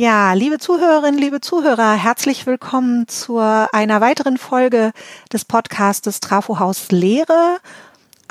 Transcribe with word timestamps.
Ja, 0.00 0.32
liebe 0.32 0.58
Zuhörerinnen, 0.58 1.20
liebe 1.20 1.42
Zuhörer, 1.42 1.92
herzlich 1.92 2.46
willkommen 2.46 3.06
zu 3.06 3.38
einer 3.38 4.00
weiteren 4.00 4.38
Folge 4.38 4.92
des 5.30 5.44
Podcastes 5.44 6.20
Trafohaus 6.20 6.90
Lehre 6.90 7.58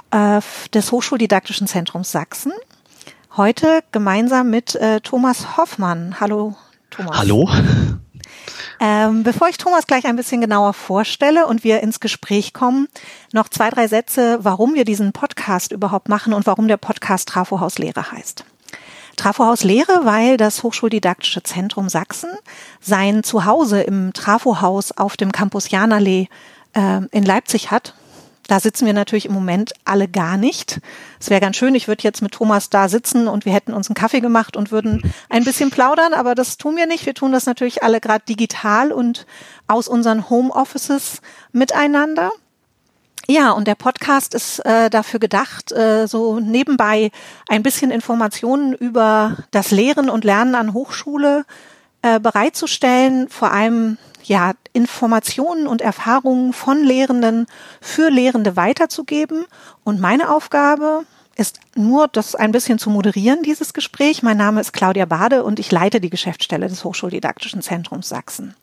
äh, 0.10 0.42
des 0.74 0.92
Hochschuldidaktischen 0.92 1.68
Zentrums 1.68 2.12
Sachsen. 2.12 2.54
Heute 3.38 3.84
gemeinsam 3.92 4.50
mit 4.50 4.74
äh, 4.74 5.00
Thomas 5.02 5.58
Hoffmann. 5.58 6.20
Hallo, 6.20 6.56
Thomas. 6.90 7.20
Hallo. 7.20 7.48
Ähm, 8.80 9.22
bevor 9.22 9.48
ich 9.50 9.60
Thomas 9.60 9.86
gleich 9.86 10.08
ein 10.08 10.16
bisschen 10.16 10.42
genauer 10.42 10.74
vorstelle 10.74 11.46
und 11.46 11.64
wir 11.64 11.82
ins 11.82 12.00
Gespräch 12.00 12.52
kommen, 12.52 12.88
noch 13.32 13.48
zwei, 13.48 13.70
drei 13.70 13.88
Sätze, 13.88 14.40
warum 14.42 14.74
wir 14.74 14.86
diesen 14.86 15.12
Podcast 15.12 15.72
überhaupt 15.72 16.10
machen 16.10 16.34
und 16.34 16.48
warum 16.48 16.68
der 16.68 16.78
Podcast 16.78 17.28
Trafohaus 17.28 17.78
Lehre 17.78 18.12
heißt. 18.12 18.44
Trafohaus 19.20 19.64
Lehre, 19.64 20.06
weil 20.06 20.38
das 20.38 20.64
Hochschuldidaktische 20.64 21.44
Zentrum 21.44 21.90
Sachsen 21.90 22.30
sein 22.80 23.22
Zuhause 23.24 23.82
im 23.82 24.14
Trafohaus 24.14 24.94
auf 24.94 25.18
dem 25.18 25.34
Campus 25.34 25.70
Janallee 25.70 26.30
äh, 26.74 27.02
in 27.12 27.24
Leipzig 27.26 27.70
hat. 27.70 27.94
Da 28.48 28.62
sitzen 28.62 28.86
wir 28.86 28.94
natürlich 28.94 29.26
im 29.26 29.34
Moment 29.34 29.74
alle 29.84 30.08
gar 30.08 30.38
nicht. 30.38 30.80
Es 31.20 31.30
wäre 31.30 31.42
ganz 31.42 31.58
schön, 31.58 31.76
ich 31.76 31.90
würde 31.90 32.02
jetzt 32.04 32.22
mit 32.22 32.32
Thomas 32.32 32.70
da 32.70 32.88
sitzen 32.88 33.28
und 33.28 33.46
wir 33.46 33.54
hätten 33.54 33.74
uns 33.74 33.90
einen 33.90 33.96
Kaffee 33.96 34.22
gemacht 34.22 34.56
und 34.56 34.72
würden 34.72 35.04
ein 35.30 35.44
bisschen 35.44 35.70
plaudern, 35.70 36.14
aber 36.14 36.34
das 36.34 36.58
tun 36.58 36.78
wir 36.78 36.88
nicht. 36.88 37.06
Wir 37.06 37.14
tun 37.14 37.34
das 37.34 37.46
natürlich 37.46 37.84
alle 37.84 38.00
gerade 38.00 38.24
digital 38.28 38.92
und 38.94 39.28
aus 39.68 39.90
unseren 39.90 40.30
Homeoffices 40.30 41.22
miteinander. 41.52 42.32
Ja, 43.32 43.52
und 43.52 43.68
der 43.68 43.76
Podcast 43.76 44.34
ist 44.34 44.58
äh, 44.66 44.90
dafür 44.90 45.20
gedacht, 45.20 45.72
äh, 45.72 46.08
so 46.08 46.40
nebenbei 46.40 47.12
ein 47.48 47.62
bisschen 47.62 47.92
Informationen 47.92 48.74
über 48.74 49.38
das 49.52 49.70
Lehren 49.70 50.10
und 50.10 50.24
Lernen 50.24 50.56
an 50.56 50.74
Hochschule 50.74 51.46
äh, 52.02 52.20
bereitzustellen, 52.20 53.30
vor 53.30 53.52
allem 53.52 54.00
ja 54.24 54.54
Informationen 54.74 55.68
und 55.68 55.82
Erfahrungen 55.82 56.54
von 56.54 56.84
Lehrenden 56.84 57.46
für 57.82 58.10
Lehrende 58.10 58.56
weiterzugeben. 58.56 59.46
Und 59.84 60.02
meine 60.02 60.34
Aufgabe 60.34 61.04
ist 61.36 61.60
nur, 61.76 62.08
das 62.08 62.34
ein 62.34 62.52
bisschen 62.52 62.80
zu 62.80 62.90
moderieren, 62.90 63.44
dieses 63.44 63.74
Gespräch. 63.74 64.24
Mein 64.24 64.38
Name 64.38 64.60
ist 64.60 64.74
Claudia 64.74 65.06
Bade 65.06 65.44
und 65.44 65.60
ich 65.60 65.72
leite 65.72 66.02
die 66.02 66.10
Geschäftsstelle 66.10 66.68
des 66.68 66.84
Hochschuldidaktischen 66.84 67.62
Zentrums 67.62 68.10
Sachsen. 68.10 68.56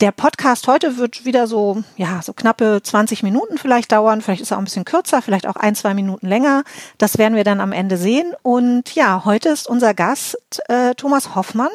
Der 0.00 0.10
Podcast 0.10 0.66
heute 0.66 0.96
wird 0.96 1.24
wieder 1.24 1.46
so, 1.46 1.84
ja, 1.96 2.20
so 2.20 2.32
knappe 2.32 2.80
20 2.82 3.22
Minuten 3.22 3.58
vielleicht 3.58 3.92
dauern. 3.92 4.22
Vielleicht 4.22 4.42
ist 4.42 4.50
er 4.50 4.56
auch 4.56 4.60
ein 4.60 4.64
bisschen 4.64 4.84
kürzer, 4.84 5.22
vielleicht 5.22 5.46
auch 5.46 5.54
ein, 5.54 5.76
zwei 5.76 5.94
Minuten 5.94 6.26
länger. 6.26 6.64
Das 6.98 7.16
werden 7.16 7.36
wir 7.36 7.44
dann 7.44 7.60
am 7.60 7.70
Ende 7.70 7.96
sehen. 7.96 8.34
Und 8.42 8.92
ja, 8.96 9.24
heute 9.24 9.50
ist 9.50 9.68
unser 9.68 9.94
Gast 9.94 10.36
äh, 10.68 10.96
Thomas 10.96 11.36
Hoffmann. 11.36 11.70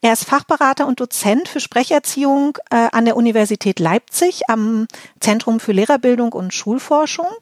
Er 0.00 0.12
ist 0.12 0.24
Fachberater 0.24 0.86
und 0.86 1.00
Dozent 1.00 1.48
für 1.48 1.58
Sprecherziehung 1.58 2.56
äh, 2.70 2.88
an 2.92 3.04
der 3.04 3.16
Universität 3.16 3.80
Leipzig 3.80 4.42
am 4.48 4.86
Zentrum 5.18 5.58
für 5.58 5.72
Lehrerbildung 5.72 6.32
und 6.32 6.54
Schulforschung. 6.54 7.34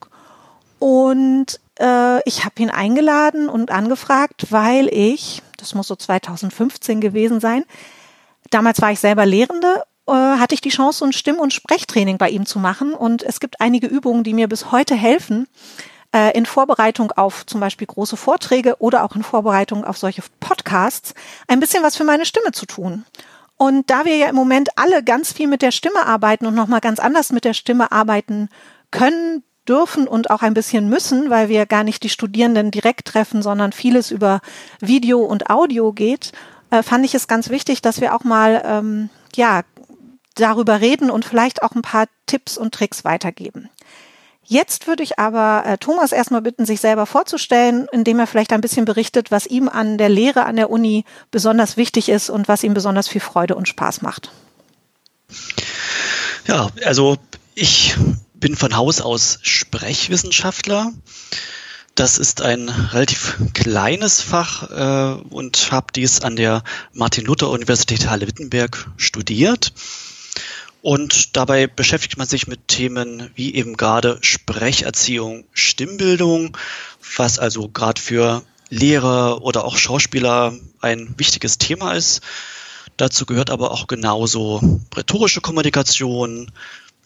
Und 0.78 1.60
äh, 1.78 2.26
ich 2.26 2.46
habe 2.46 2.62
ihn 2.62 2.70
eingeladen 2.70 3.50
und 3.50 3.70
angefragt, 3.70 4.46
weil 4.50 4.88
ich, 4.88 5.42
das 5.58 5.74
muss 5.74 5.88
so 5.88 5.96
2015 5.96 7.02
gewesen 7.02 7.40
sein, 7.40 7.64
damals 8.50 8.80
war 8.80 8.90
ich 8.90 9.00
selber 9.00 9.26
Lehrende 9.26 9.82
äh, 10.06 10.12
hatte 10.12 10.54
ich 10.54 10.60
die 10.60 10.70
Chance, 10.70 11.04
ein 11.04 11.12
Stimm- 11.12 11.38
und 11.38 11.52
Sprechtraining 11.52 12.18
bei 12.18 12.30
ihm 12.30 12.46
zu 12.46 12.58
machen. 12.58 12.94
Und 12.94 13.22
es 13.22 13.40
gibt 13.40 13.60
einige 13.60 13.86
Übungen, 13.86 14.24
die 14.24 14.34
mir 14.34 14.48
bis 14.48 14.70
heute 14.70 14.94
helfen, 14.94 15.46
äh, 16.14 16.36
in 16.36 16.46
Vorbereitung 16.46 17.12
auf 17.12 17.44
zum 17.46 17.60
Beispiel 17.60 17.86
große 17.86 18.16
Vorträge 18.16 18.76
oder 18.78 19.04
auch 19.04 19.16
in 19.16 19.22
Vorbereitung 19.22 19.84
auf 19.84 19.98
solche 19.98 20.22
Podcasts, 20.40 21.14
ein 21.48 21.60
bisschen 21.60 21.82
was 21.82 21.96
für 21.96 22.04
meine 22.04 22.26
Stimme 22.26 22.52
zu 22.52 22.66
tun. 22.66 23.04
Und 23.56 23.90
da 23.90 24.04
wir 24.04 24.16
ja 24.16 24.28
im 24.28 24.34
Moment 24.34 24.70
alle 24.76 25.02
ganz 25.02 25.32
viel 25.32 25.46
mit 25.46 25.62
der 25.62 25.70
Stimme 25.70 26.06
arbeiten 26.06 26.46
und 26.46 26.54
nochmal 26.54 26.80
ganz 26.80 26.98
anders 26.98 27.32
mit 27.32 27.44
der 27.44 27.54
Stimme 27.54 27.92
arbeiten 27.92 28.48
können, 28.90 29.44
dürfen 29.68 30.06
und 30.06 30.30
auch 30.30 30.42
ein 30.42 30.54
bisschen 30.54 30.88
müssen, 30.88 31.30
weil 31.30 31.48
wir 31.48 31.66
gar 31.66 31.84
nicht 31.84 32.02
die 32.02 32.08
Studierenden 32.08 32.70
direkt 32.70 33.06
treffen, 33.06 33.42
sondern 33.42 33.72
vieles 33.72 34.10
über 34.10 34.40
Video 34.80 35.20
und 35.20 35.50
Audio 35.50 35.92
geht, 35.92 36.32
äh, 36.70 36.82
fand 36.82 37.04
ich 37.04 37.14
es 37.14 37.28
ganz 37.28 37.48
wichtig, 37.48 37.80
dass 37.80 38.00
wir 38.00 38.14
auch 38.14 38.24
mal 38.24 38.62
ähm, 38.64 39.08
ja 39.34 39.62
darüber 40.34 40.80
reden 40.80 41.10
und 41.10 41.24
vielleicht 41.24 41.62
auch 41.62 41.72
ein 41.72 41.82
paar 41.82 42.06
Tipps 42.26 42.56
und 42.56 42.74
Tricks 42.74 43.04
weitergeben. 43.04 43.68
Jetzt 44.46 44.86
würde 44.86 45.02
ich 45.02 45.18
aber 45.18 45.64
äh, 45.64 45.78
Thomas 45.78 46.12
erstmal 46.12 46.42
bitten, 46.42 46.66
sich 46.66 46.80
selber 46.80 47.06
vorzustellen, 47.06 47.86
indem 47.92 48.18
er 48.18 48.26
vielleicht 48.26 48.52
ein 48.52 48.60
bisschen 48.60 48.84
berichtet, 48.84 49.30
was 49.30 49.46
ihm 49.46 49.68
an 49.68 49.96
der 49.96 50.10
Lehre 50.10 50.44
an 50.44 50.56
der 50.56 50.70
Uni 50.70 51.04
besonders 51.30 51.76
wichtig 51.76 52.10
ist 52.10 52.28
und 52.28 52.46
was 52.46 52.62
ihm 52.62 52.74
besonders 52.74 53.08
viel 53.08 53.22
Freude 53.22 53.54
und 53.54 53.68
Spaß 53.68 54.02
macht. 54.02 54.30
Ja, 56.46 56.68
also 56.84 57.16
ich 57.54 57.96
bin 58.34 58.54
von 58.54 58.76
Haus 58.76 59.00
aus 59.00 59.38
Sprechwissenschaftler. 59.40 60.92
Das 61.94 62.18
ist 62.18 62.42
ein 62.42 62.68
relativ 62.68 63.36
kleines 63.54 64.20
Fach 64.20 64.70
äh, 64.70 65.22
und 65.30 65.70
habe 65.70 65.86
dies 65.94 66.20
an 66.20 66.36
der 66.36 66.62
Martin-Luther-Universität 66.92 68.10
Halle-Wittenberg 68.10 68.90
studiert. 68.98 69.72
Und 70.84 71.34
dabei 71.34 71.66
beschäftigt 71.66 72.18
man 72.18 72.26
sich 72.26 72.46
mit 72.46 72.68
Themen 72.68 73.30
wie 73.34 73.54
eben 73.54 73.78
gerade 73.78 74.18
Sprecherziehung, 74.20 75.44
Stimmbildung, 75.54 76.58
was 77.16 77.38
also 77.38 77.70
gerade 77.70 77.98
für 77.98 78.42
Lehrer 78.68 79.40
oder 79.40 79.64
auch 79.64 79.78
Schauspieler 79.78 80.52
ein 80.82 81.14
wichtiges 81.16 81.56
Thema 81.56 81.94
ist. 81.94 82.20
Dazu 82.98 83.24
gehört 83.24 83.48
aber 83.48 83.70
auch 83.70 83.86
genauso 83.86 84.60
rhetorische 84.94 85.40
Kommunikation, 85.40 86.50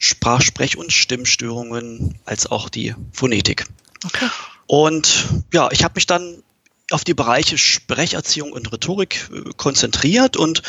Sprach-, 0.00 0.42
Sprech- 0.42 0.76
und 0.76 0.92
Stimmstörungen 0.92 2.18
als 2.24 2.48
auch 2.48 2.70
die 2.70 2.96
Phonetik. 3.12 3.66
Okay. 4.04 4.26
Und 4.66 5.28
ja, 5.54 5.68
ich 5.70 5.84
habe 5.84 5.94
mich 5.94 6.06
dann 6.06 6.42
auf 6.90 7.04
die 7.04 7.14
Bereiche 7.14 7.56
Sprecherziehung 7.58 8.50
und 8.50 8.72
Rhetorik 8.72 9.30
äh, 9.32 9.50
konzentriert 9.56 10.36
und 10.36 10.64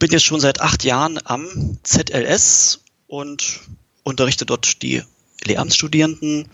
bin 0.00 0.10
jetzt 0.10 0.24
schon 0.24 0.40
seit 0.40 0.60
acht 0.60 0.82
Jahren 0.82 1.20
am 1.24 1.78
ZLS 1.82 2.80
und 3.06 3.60
unterrichte 4.02 4.46
dort 4.46 4.82
die 4.82 5.02
Lehramtsstudierenden 5.44 6.48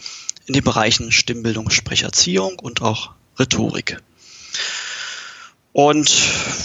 in 0.47 0.53
den 0.53 0.65
Bereichen 0.65 1.13
Stimmbildung, 1.13 1.71
Sprecherziehung 1.71 2.59
und 2.59 2.83
auch 2.83 3.13
Rhetorik. 3.39 4.03
Und 5.73 6.11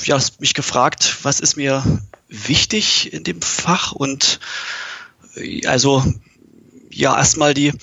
ja, 0.06 0.16
hast 0.16 0.42
mich 0.42 0.56
gefragt, 0.56 1.18
was 1.22 1.40
ist 1.40 1.56
mir 1.56 1.84
wichtig 2.28 3.14
in 3.14 3.24
dem 3.24 3.42
Fach 3.42 3.92
und 3.92 4.40
äh, 5.36 5.68
also 5.68 6.04
ja, 6.90 7.16
erstmal 7.16 7.54
die 7.54 7.74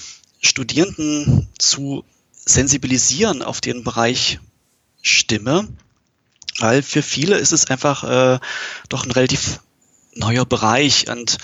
Studierenden 0.41 1.49
zu 1.59 2.05
sensibilisieren 2.33 3.43
auf 3.43 3.61
den 3.61 3.85
Bereich 3.85 4.41
Stimme 5.03 5.69
weil 6.59 6.83
für 6.83 7.03
viele 7.03 7.37
ist 7.37 7.53
es 7.53 7.67
einfach 7.67 8.05
äh, 8.05 8.39
doch 8.89 9.05
ein 9.05 9.11
relativ 9.11 9.61
neuer 10.15 10.45
Bereich 10.45 11.09
und 11.09 11.39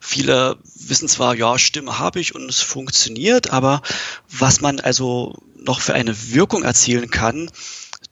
viele 0.00 0.58
wissen 0.74 1.08
zwar, 1.08 1.34
ja, 1.34 1.58
Stimme 1.58 1.98
habe 1.98 2.20
ich 2.20 2.34
und 2.34 2.48
es 2.48 2.60
funktioniert, 2.60 3.50
aber 3.50 3.82
was 4.28 4.60
man 4.60 4.80
also 4.80 5.36
noch 5.56 5.80
für 5.80 5.94
eine 5.94 6.32
Wirkung 6.32 6.62
erzielen 6.62 7.10
kann, 7.10 7.50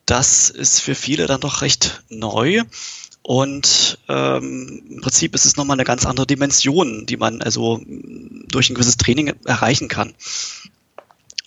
das 0.07 0.51
ist 0.51 0.81
für 0.81 0.95
viele 0.95 1.27
dann 1.27 1.41
doch 1.41 1.63
recht 1.63 2.03
neu. 2.09 2.63
Und 3.23 3.99
ähm, 4.09 4.83
im 4.89 5.01
Prinzip 5.03 5.35
ist 5.35 5.45
es 5.45 5.57
nochmal 5.57 5.77
eine 5.77 5.85
ganz 5.85 6.07
andere 6.07 6.27
Dimension, 6.27 7.07
die 7.07 7.17
man 7.17 7.43
also 7.43 7.81
durch 7.85 8.71
ein 8.71 8.75
gewisses 8.75 8.97
Training 8.97 9.35
erreichen 9.45 9.89
kann. 9.89 10.15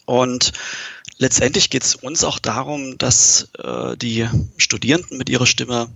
Und 0.05 0.53
letztendlich 1.17 1.69
geht 1.69 1.83
es 1.83 1.95
uns 1.95 2.23
auch 2.23 2.39
darum, 2.39 2.97
dass 2.97 3.49
äh, 3.57 3.97
die 3.97 4.27
Studierenden 4.57 5.17
mit 5.17 5.29
ihrer 5.29 5.45
Stimme 5.45 5.89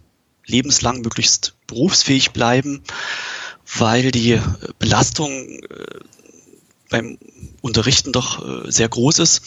lebenslang 0.45 1.01
möglichst 1.01 1.55
berufsfähig 1.67 2.31
bleiben, 2.31 2.81
weil 3.77 4.11
die 4.11 4.39
Belastung 4.79 5.31
äh, 5.31 5.99
beim 6.89 7.17
Unterrichten 7.61 8.13
doch 8.13 8.65
äh, 8.65 8.71
sehr 8.71 8.87
groß 8.87 9.19
ist 9.19 9.41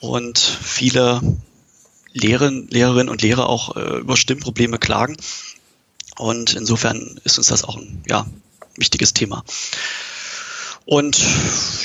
und 0.00 0.38
viele 0.38 1.20
Lehrerinnen, 2.12 2.68
Lehrerinnen 2.68 3.08
und 3.08 3.22
Lehrer 3.22 3.48
auch 3.48 3.76
äh, 3.76 3.98
über 3.98 4.16
Stimmprobleme 4.16 4.78
klagen. 4.78 5.16
Und 6.16 6.54
insofern 6.54 7.20
ist 7.24 7.38
uns 7.38 7.48
das 7.48 7.64
auch 7.64 7.76
ein 7.76 8.02
ja, 8.06 8.26
wichtiges 8.76 9.14
Thema. 9.14 9.44
Und 10.86 11.18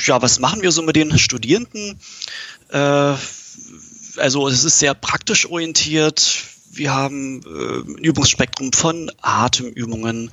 ja, 0.06 0.22
was 0.22 0.40
machen 0.40 0.62
wir 0.62 0.72
so 0.72 0.82
mit 0.82 0.96
den 0.96 1.18
Studierenden? 1.18 2.00
Äh, 2.70 3.16
also 4.18 4.48
es 4.48 4.64
ist 4.64 4.80
sehr 4.80 4.94
praktisch 4.94 5.46
orientiert. 5.48 6.44
Wir 6.72 6.94
haben 6.94 7.42
äh, 7.44 7.92
ein 7.92 7.98
Übungsspektrum 7.98 8.74
von 8.74 9.12
Atemübungen, 9.22 10.32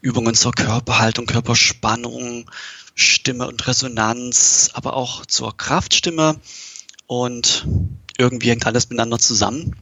Übungen 0.00 0.34
zur 0.34 0.52
Körperhaltung, 0.52 1.26
Körperspannung, 1.26 2.50
Stimme 2.94 3.46
und 3.46 3.66
Resonanz, 3.66 4.70
aber 4.74 4.94
auch 4.94 5.26
zur 5.26 5.56
Kraftstimme. 5.56 6.36
Und 7.06 7.66
irgendwie 8.18 8.50
hängt 8.50 8.66
alles 8.66 8.88
miteinander 8.88 9.18
zusammen. 9.18 9.76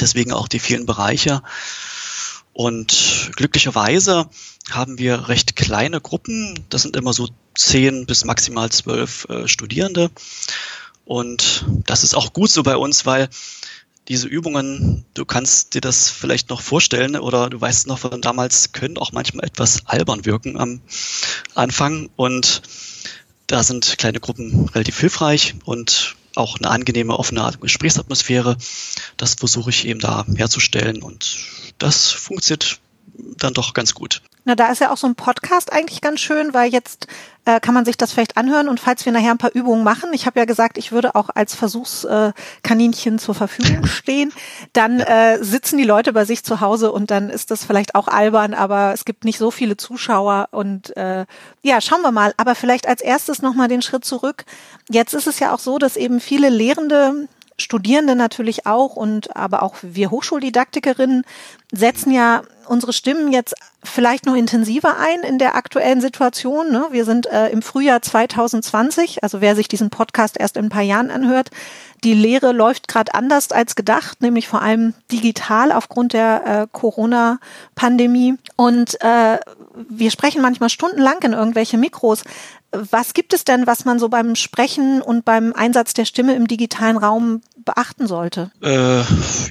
Deswegen 0.00 0.32
auch 0.32 0.48
die 0.48 0.60
vielen 0.60 0.86
Bereiche. 0.86 1.42
Und 2.52 3.30
glücklicherweise 3.36 4.28
haben 4.70 4.98
wir 4.98 5.28
recht 5.28 5.56
kleine 5.56 6.00
Gruppen. 6.00 6.64
Das 6.68 6.82
sind 6.82 6.96
immer 6.96 7.12
so 7.12 7.28
zehn 7.56 8.06
bis 8.06 8.24
maximal 8.24 8.70
zwölf 8.70 9.26
äh, 9.28 9.48
Studierende. 9.48 10.10
Und 11.10 11.64
das 11.86 12.04
ist 12.04 12.14
auch 12.14 12.32
gut 12.32 12.52
so 12.52 12.62
bei 12.62 12.76
uns, 12.76 13.04
weil 13.04 13.28
diese 14.06 14.28
Übungen, 14.28 15.04
du 15.14 15.24
kannst 15.24 15.74
dir 15.74 15.80
das 15.80 16.08
vielleicht 16.08 16.50
noch 16.50 16.60
vorstellen 16.60 17.16
oder 17.16 17.50
du 17.50 17.60
weißt 17.60 17.88
noch 17.88 17.98
von 17.98 18.22
damals, 18.22 18.70
können 18.70 18.96
auch 18.96 19.10
manchmal 19.10 19.44
etwas 19.44 19.86
albern 19.86 20.24
wirken 20.24 20.56
am 20.56 20.82
Anfang. 21.56 22.10
Und 22.14 22.62
da 23.48 23.64
sind 23.64 23.98
kleine 23.98 24.20
Gruppen 24.20 24.68
relativ 24.68 25.00
hilfreich 25.00 25.56
und 25.64 26.14
auch 26.36 26.58
eine 26.58 26.70
angenehme, 26.70 27.18
offene 27.18 27.54
Gesprächsatmosphäre. 27.60 28.56
Das 29.16 29.34
versuche 29.34 29.70
ich 29.70 29.88
eben 29.88 29.98
da 29.98 30.24
herzustellen 30.36 31.02
und 31.02 31.38
das 31.78 32.12
funktioniert 32.12 32.78
dann 33.36 33.52
doch 33.52 33.74
ganz 33.74 33.94
gut. 33.94 34.22
Na, 34.50 34.56
da 34.56 34.72
ist 34.72 34.80
ja 34.80 34.90
auch 34.90 34.96
so 34.96 35.06
ein 35.06 35.14
Podcast 35.14 35.72
eigentlich 35.72 36.00
ganz 36.00 36.18
schön, 36.18 36.52
weil 36.52 36.72
jetzt 36.72 37.06
äh, 37.44 37.60
kann 37.60 37.72
man 37.72 37.84
sich 37.84 37.96
das 37.96 38.10
vielleicht 38.10 38.36
anhören 38.36 38.68
und 38.68 38.80
falls 38.80 39.04
wir 39.04 39.12
nachher 39.12 39.30
ein 39.30 39.38
paar 39.38 39.54
Übungen 39.54 39.84
machen, 39.84 40.12
ich 40.12 40.26
habe 40.26 40.40
ja 40.40 40.44
gesagt, 40.44 40.76
ich 40.76 40.90
würde 40.90 41.14
auch 41.14 41.28
als 41.32 41.54
Versuchskaninchen 41.54 43.20
zur 43.20 43.36
Verfügung 43.36 43.86
stehen, 43.86 44.32
dann 44.72 44.98
äh, 44.98 45.38
sitzen 45.40 45.78
die 45.78 45.84
Leute 45.84 46.12
bei 46.12 46.24
sich 46.24 46.42
zu 46.42 46.60
Hause 46.60 46.90
und 46.90 47.12
dann 47.12 47.30
ist 47.30 47.52
das 47.52 47.64
vielleicht 47.64 47.94
auch 47.94 48.08
albern, 48.08 48.52
aber 48.52 48.92
es 48.92 49.04
gibt 49.04 49.24
nicht 49.24 49.38
so 49.38 49.52
viele 49.52 49.76
Zuschauer 49.76 50.48
und 50.50 50.96
äh, 50.96 51.26
ja, 51.62 51.80
schauen 51.80 52.02
wir 52.02 52.10
mal. 52.10 52.34
Aber 52.36 52.56
vielleicht 52.56 52.88
als 52.88 53.02
erstes 53.02 53.42
nochmal 53.42 53.68
den 53.68 53.82
Schritt 53.82 54.04
zurück. 54.04 54.44
Jetzt 54.88 55.14
ist 55.14 55.28
es 55.28 55.38
ja 55.38 55.54
auch 55.54 55.60
so, 55.60 55.78
dass 55.78 55.94
eben 55.94 56.18
viele 56.18 56.48
Lehrende 56.48 57.28
Studierende 57.60 58.16
natürlich 58.16 58.66
auch 58.66 58.96
und 58.96 59.36
aber 59.36 59.62
auch 59.62 59.76
wir 59.82 60.10
Hochschuldidaktikerinnen 60.10 61.24
setzen 61.70 62.10
ja 62.10 62.42
unsere 62.70 62.92
Stimmen 62.92 63.32
jetzt 63.32 63.54
vielleicht 63.82 64.26
noch 64.26 64.36
intensiver 64.36 64.96
ein 64.96 65.20
in 65.20 65.38
der 65.38 65.56
aktuellen 65.56 66.00
Situation. 66.00 66.70
Ne? 66.70 66.86
Wir 66.92 67.04
sind 67.04 67.26
äh, 67.26 67.48
im 67.48 67.62
Frühjahr 67.62 68.00
2020, 68.00 69.24
also 69.24 69.40
wer 69.40 69.56
sich 69.56 69.66
diesen 69.66 69.90
Podcast 69.90 70.38
erst 70.38 70.56
in 70.56 70.66
ein 70.66 70.70
paar 70.70 70.82
Jahren 70.82 71.10
anhört, 71.10 71.50
die 72.04 72.14
Lehre 72.14 72.52
läuft 72.52 72.86
gerade 72.86 73.12
anders 73.14 73.50
als 73.50 73.74
gedacht, 73.74 74.22
nämlich 74.22 74.46
vor 74.46 74.62
allem 74.62 74.94
digital 75.10 75.72
aufgrund 75.72 76.12
der 76.12 76.46
äh, 76.46 76.66
Corona-Pandemie. 76.70 78.36
Und 78.54 79.00
äh, 79.02 79.38
wir 79.74 80.10
sprechen 80.12 80.40
manchmal 80.40 80.70
stundenlang 80.70 81.20
in 81.22 81.32
irgendwelche 81.32 81.76
Mikros. 81.76 82.22
Was 82.70 83.14
gibt 83.14 83.32
es 83.32 83.42
denn, 83.42 83.66
was 83.66 83.84
man 83.84 83.98
so 83.98 84.08
beim 84.08 84.36
Sprechen 84.36 85.02
und 85.02 85.24
beim 85.24 85.52
Einsatz 85.54 85.92
der 85.92 86.04
Stimme 86.04 86.36
im 86.36 86.46
digitalen 86.46 86.96
Raum 86.96 87.42
beachten 87.64 88.06
sollte? 88.06 88.50
Äh, 88.62 89.02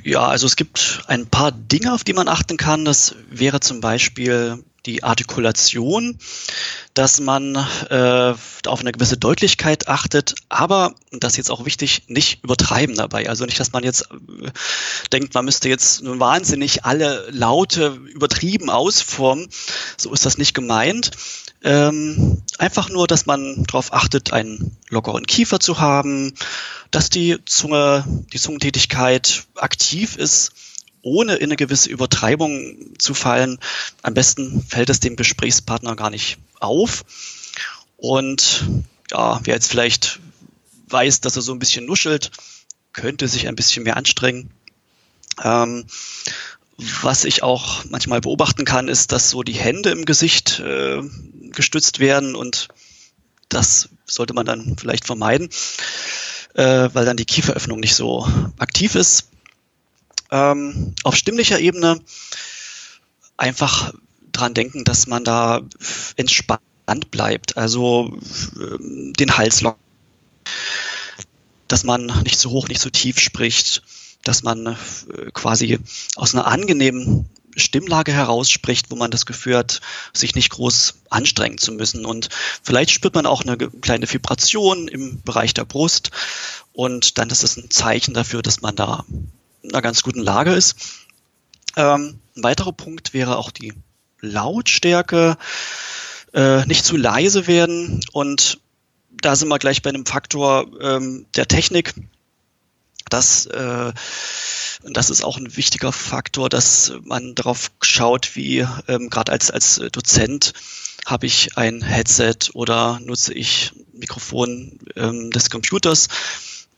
ja, 0.03 0.27
also 0.27 0.45
es 0.45 0.55
gibt 0.55 1.03
ein 1.07 1.27
paar 1.27 1.51
Dinge, 1.51 1.93
auf 1.93 2.03
die 2.03 2.13
man 2.13 2.27
achten 2.27 2.57
kann. 2.57 2.85
Das 2.85 3.15
wäre 3.29 3.59
zum 3.59 3.81
Beispiel 3.81 4.63
die 4.85 5.03
Artikulation, 5.03 6.17
dass 6.93 7.19
man 7.19 7.55
äh, 7.89 8.33
auf 8.65 8.79
eine 8.79 8.91
gewisse 8.91 9.17
Deutlichkeit 9.17 9.87
achtet, 9.87 10.35
aber, 10.47 10.95
das 11.11 11.33
ist 11.33 11.37
jetzt 11.37 11.51
auch 11.51 11.65
wichtig, 11.65 12.03
nicht 12.07 12.43
übertreiben 12.43 12.95
dabei. 12.95 13.29
Also 13.29 13.45
nicht, 13.45 13.59
dass 13.59 13.71
man 13.71 13.83
jetzt 13.83 14.09
äh, 14.11 14.51
denkt, 15.11 15.33
man 15.33 15.45
müsste 15.45 15.69
jetzt 15.69 16.01
wahnsinnig 16.03 16.85
alle 16.85 17.27
Laute 17.31 17.99
übertrieben 18.13 18.69
ausformen. 18.69 19.49
So 19.97 20.13
ist 20.13 20.25
das 20.25 20.37
nicht 20.37 20.53
gemeint. 20.53 21.11
Ähm, 21.61 22.41
einfach 22.57 22.89
nur, 22.89 23.07
dass 23.07 23.25
man 23.25 23.63
darauf 23.65 23.91
achtet, 23.93 24.31
einen 24.31 24.77
lockeren 24.89 25.25
Kiefer 25.25 25.59
zu 25.59 25.79
haben, 25.79 26.33
dass 26.91 27.09
die 27.09 27.37
Zunge, 27.45 28.05
die 28.31 28.39
Zungentätigkeit 28.39 29.43
aktiv 29.55 30.15
ist, 30.15 30.51
ohne 31.01 31.35
in 31.35 31.45
eine 31.45 31.55
gewisse 31.55 31.89
Übertreibung 31.89 32.93
zu 32.97 33.13
fallen. 33.13 33.59
Am 34.01 34.13
besten 34.13 34.63
fällt 34.63 34.89
es 34.89 34.99
dem 34.99 35.15
Gesprächspartner 35.15 35.95
gar 35.95 36.09
nicht 36.09 36.37
auf. 36.59 37.03
Und 37.97 38.63
ja, 39.11 39.39
wer 39.43 39.55
jetzt 39.55 39.69
vielleicht 39.69 40.19
weiß, 40.87 41.21
dass 41.21 41.35
er 41.35 41.41
so 41.41 41.51
ein 41.51 41.59
bisschen 41.59 41.85
nuschelt, 41.85 42.31
könnte 42.93 43.27
sich 43.27 43.47
ein 43.47 43.55
bisschen 43.55 43.83
mehr 43.83 43.97
anstrengen. 43.97 44.49
Ähm, 45.43 45.85
was 47.01 47.25
ich 47.25 47.43
auch 47.43 47.83
manchmal 47.89 48.21
beobachten 48.21 48.63
kann, 48.63 48.87
ist, 48.87 49.11
dass 49.11 49.29
so 49.29 49.43
die 49.43 49.53
Hände 49.53 49.89
im 49.89 50.05
Gesicht 50.05 50.59
äh, 50.59 51.01
gestützt 51.51 51.99
werden 51.99 52.35
und 52.35 52.67
das 53.49 53.89
sollte 54.05 54.33
man 54.33 54.45
dann 54.45 54.75
vielleicht 54.77 55.05
vermeiden, 55.05 55.49
äh, 56.53 56.89
weil 56.93 57.05
dann 57.05 57.17
die 57.17 57.25
Kieferöffnung 57.25 57.79
nicht 57.79 57.95
so 57.95 58.27
aktiv 58.57 58.95
ist. 58.95 59.29
Ähm, 60.31 60.93
auf 61.03 61.15
stimmlicher 61.15 61.59
Ebene 61.59 61.99
einfach 63.37 63.93
dran 64.31 64.53
denken, 64.53 64.83
dass 64.83 65.07
man 65.07 65.23
da 65.23 65.61
entspannt 66.15 67.11
bleibt, 67.11 67.57
also 67.57 68.17
äh, 68.59 68.77
den 68.79 69.37
Hals 69.37 69.61
lockern, 69.61 69.79
dass 71.67 71.83
man 71.83 72.05
nicht 72.23 72.39
zu 72.39 72.49
hoch, 72.51 72.67
nicht 72.67 72.81
zu 72.81 72.91
tief 72.91 73.19
spricht, 73.19 73.83
dass 74.23 74.43
man 74.43 74.65
äh, 74.67 74.75
quasi 75.33 75.79
aus 76.15 76.35
einer 76.35 76.47
angenehmen 76.47 77.29
Stimmlage 77.59 78.11
herausspricht, 78.13 78.91
wo 78.91 78.95
man 78.95 79.11
das 79.11 79.25
Gefühl 79.25 79.57
hat, 79.57 79.81
sich 80.13 80.35
nicht 80.35 80.49
groß 80.49 80.95
anstrengen 81.09 81.57
zu 81.57 81.71
müssen. 81.71 82.05
Und 82.05 82.29
vielleicht 82.63 82.91
spürt 82.91 83.15
man 83.15 83.25
auch 83.25 83.43
eine 83.43 83.57
kleine 83.57 84.11
Vibration 84.11 84.87
im 84.87 85.21
Bereich 85.21 85.53
der 85.53 85.65
Brust. 85.65 86.11
Und 86.73 87.17
dann 87.17 87.29
ist 87.29 87.43
es 87.43 87.57
ein 87.57 87.69
Zeichen 87.69 88.13
dafür, 88.13 88.41
dass 88.41 88.61
man 88.61 88.75
da 88.75 89.05
in 89.61 89.71
einer 89.71 89.81
ganz 89.81 90.03
guten 90.03 90.21
Lage 90.21 90.53
ist. 90.53 90.75
Ähm, 91.75 92.19
ein 92.35 92.43
weiterer 92.43 92.73
Punkt 92.73 93.13
wäre 93.13 93.37
auch 93.37 93.51
die 93.51 93.73
Lautstärke. 94.21 95.37
Äh, 96.33 96.65
nicht 96.65 96.85
zu 96.85 96.95
leise 96.95 97.47
werden. 97.47 98.01
Und 98.13 98.59
da 99.11 99.35
sind 99.35 99.49
wir 99.49 99.59
gleich 99.59 99.81
bei 99.81 99.89
einem 99.89 100.05
Faktor 100.05 100.67
ähm, 100.81 101.25
der 101.35 101.47
Technik 101.47 101.93
das, 103.09 103.47
äh, 103.47 103.91
das 104.83 105.09
ist 105.09 105.23
auch 105.23 105.37
ein 105.37 105.57
wichtiger 105.57 105.91
Faktor, 105.91 106.49
dass 106.49 106.93
man 107.03 107.35
darauf 107.35 107.71
schaut, 107.81 108.35
wie 108.35 108.65
ähm, 108.87 109.09
gerade 109.09 109.31
als, 109.31 109.51
als 109.51 109.81
Dozent 109.91 110.53
habe 111.05 111.25
ich 111.25 111.57
ein 111.57 111.81
Headset 111.81 112.51
oder 112.53 112.99
nutze 113.01 113.33
ich 113.33 113.73
Mikrofon 113.93 114.79
ähm, 114.95 115.31
des 115.31 115.49
Computers. 115.49 116.07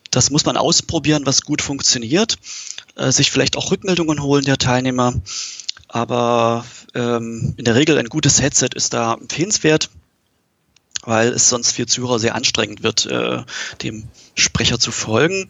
Das 0.10 0.30
muss 0.30 0.46
man 0.46 0.58
ausprobieren, 0.58 1.26
was 1.26 1.42
gut 1.42 1.62
funktioniert. 1.62 2.38
Äh, 2.96 3.12
sich 3.12 3.32
vielleicht 3.32 3.56
auch 3.56 3.72
Rückmeldungen 3.72 4.22
holen 4.22 4.46
der 4.46 4.58
Teilnehmer. 4.58 5.14
Aber 5.88 6.66
ähm, 6.94 7.54
in 7.58 7.66
der 7.66 7.76
Regel 7.76 7.98
ein 7.98 8.10
gutes 8.10 8.42
Headset 8.42 8.70
ist 8.74 8.94
da 8.94 9.14
empfehlenswert 9.14 9.90
weil 11.04 11.30
es 11.30 11.50
sonst 11.50 11.72
für 11.72 11.88
Zuhörer 11.88 12.20
sehr 12.20 12.36
anstrengend 12.36 12.84
wird, 12.84 13.06
äh, 13.08 13.44
dem 13.82 14.08
Sprecher 14.36 14.80
zu 14.80 14.92
folgen. 14.92 15.50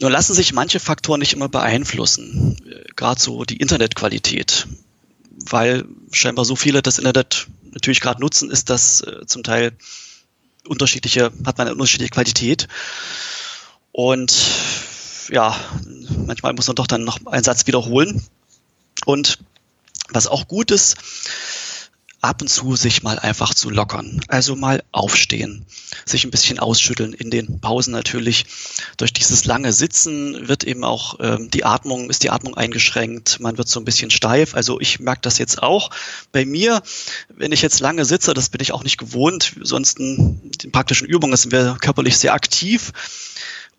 Nur 0.00 0.10
lassen 0.10 0.34
sich 0.34 0.52
manche 0.52 0.80
Faktoren 0.80 1.20
nicht 1.20 1.32
immer 1.34 1.48
beeinflussen, 1.48 2.56
gerade 2.96 3.20
so 3.20 3.44
die 3.44 3.58
Internetqualität, 3.58 4.66
weil 5.30 5.84
scheinbar 6.10 6.44
so 6.44 6.56
viele 6.56 6.82
das 6.82 6.98
Internet 6.98 7.46
natürlich 7.72 8.00
gerade 8.00 8.20
nutzen, 8.20 8.50
ist 8.50 8.70
das 8.70 9.02
äh, 9.02 9.26
zum 9.26 9.42
Teil 9.42 9.72
unterschiedliche, 10.66 11.32
hat 11.44 11.58
man 11.58 11.66
eine 11.66 11.72
unterschiedliche 11.72 12.10
Qualität. 12.10 12.68
Und 13.92 14.34
ja, 15.30 15.56
manchmal 16.26 16.54
muss 16.54 16.66
man 16.66 16.76
doch 16.76 16.86
dann 16.86 17.04
noch 17.04 17.24
einen 17.26 17.44
Satz 17.44 17.66
wiederholen. 17.66 18.24
Und 19.04 19.38
was 20.10 20.26
auch 20.26 20.48
gut 20.48 20.70
ist, 20.70 20.96
ab 22.24 22.40
und 22.40 22.48
zu 22.48 22.74
sich 22.74 23.02
mal 23.02 23.18
einfach 23.18 23.52
zu 23.52 23.68
lockern. 23.68 24.22
Also 24.28 24.56
mal 24.56 24.82
aufstehen, 24.92 25.66
sich 26.06 26.24
ein 26.24 26.30
bisschen 26.30 26.58
ausschütteln 26.58 27.12
in 27.12 27.30
den 27.30 27.60
Pausen 27.60 27.92
natürlich. 27.92 28.46
Durch 28.96 29.12
dieses 29.12 29.44
lange 29.44 29.72
Sitzen 29.72 30.48
wird 30.48 30.64
eben 30.64 30.84
auch 30.84 31.16
ähm, 31.20 31.50
die 31.50 31.66
Atmung, 31.66 32.08
ist 32.08 32.22
die 32.22 32.30
Atmung 32.30 32.56
eingeschränkt, 32.56 33.40
man 33.40 33.58
wird 33.58 33.68
so 33.68 33.78
ein 33.78 33.84
bisschen 33.84 34.10
steif. 34.10 34.54
Also 34.54 34.80
ich 34.80 35.00
merke 35.00 35.20
das 35.20 35.36
jetzt 35.36 35.62
auch 35.62 35.90
bei 36.32 36.46
mir, 36.46 36.82
wenn 37.28 37.52
ich 37.52 37.60
jetzt 37.60 37.80
lange 37.80 38.06
sitze, 38.06 38.32
das 38.32 38.48
bin 38.48 38.62
ich 38.62 38.72
auch 38.72 38.84
nicht 38.84 38.96
gewohnt, 38.96 39.56
sonst 39.60 40.00
in 40.00 40.50
den 40.62 40.72
praktischen 40.72 41.06
Übungen 41.06 41.36
sind 41.36 41.52
wir 41.52 41.76
körperlich 41.78 42.16
sehr 42.16 42.32
aktiv. 42.32 42.92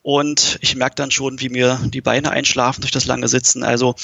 Und 0.04 0.60
ich 0.62 0.76
merke 0.76 0.96
dann 0.96 1.10
schon, 1.10 1.40
wie 1.40 1.50
mir 1.50 1.80
die 1.86 2.02
Beine 2.02 2.30
einschlafen 2.30 2.82
durch 2.82 2.92
das 2.92 3.06
lange 3.06 3.28
Sitzen. 3.28 3.64
Also 3.64 3.96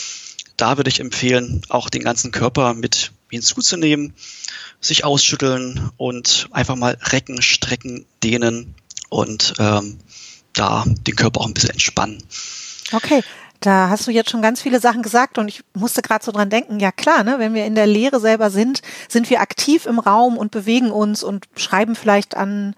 da 0.58 0.78
würde 0.78 0.90
ich 0.90 1.00
empfehlen, 1.00 1.62
auch 1.70 1.92
den 1.92 2.04
ganzen 2.04 2.32
Körper 2.32 2.74
mit 2.74 3.12
hinzuzunehmen, 3.32 4.14
sich 4.80 5.04
ausschütteln 5.04 5.90
und 5.98 6.48
einfach 6.52 6.76
mal 6.76 6.98
recken, 7.02 7.42
strecken, 7.42 8.06
dehnen 8.24 8.76
und 9.10 9.54
ähm, 9.60 10.00
da 10.54 10.86
den 10.86 11.16
Körper 11.16 11.42
auch 11.42 11.48
ein 11.48 11.54
bisschen 11.54 11.72
entspannen. 11.72 12.24
Okay. 12.92 13.24
Da 13.62 13.90
hast 13.90 14.08
du 14.08 14.12
jetzt 14.12 14.32
schon 14.32 14.42
ganz 14.42 14.60
viele 14.60 14.80
Sachen 14.80 15.04
gesagt 15.04 15.38
und 15.38 15.48
ich 15.48 15.64
musste 15.76 16.02
gerade 16.02 16.26
so 16.26 16.32
dran 16.32 16.50
denken, 16.50 16.80
ja 16.80 16.92
klar, 16.92 17.24
ne, 17.24 17.36
wenn 17.38 17.54
wir 17.54 17.66
in 17.66 17.76
der 17.76 17.86
Lehre 17.86 18.20
selber 18.20 18.50
sind, 18.50 18.82
sind 19.08 19.30
wir 19.30 19.40
aktiv 19.40 19.86
im 19.86 20.00
Raum 20.00 20.36
und 20.36 20.50
bewegen 20.50 20.90
uns 20.90 21.22
und 21.22 21.46
schreiben 21.56 21.96
vielleicht 21.96 22.36
an 22.36 22.74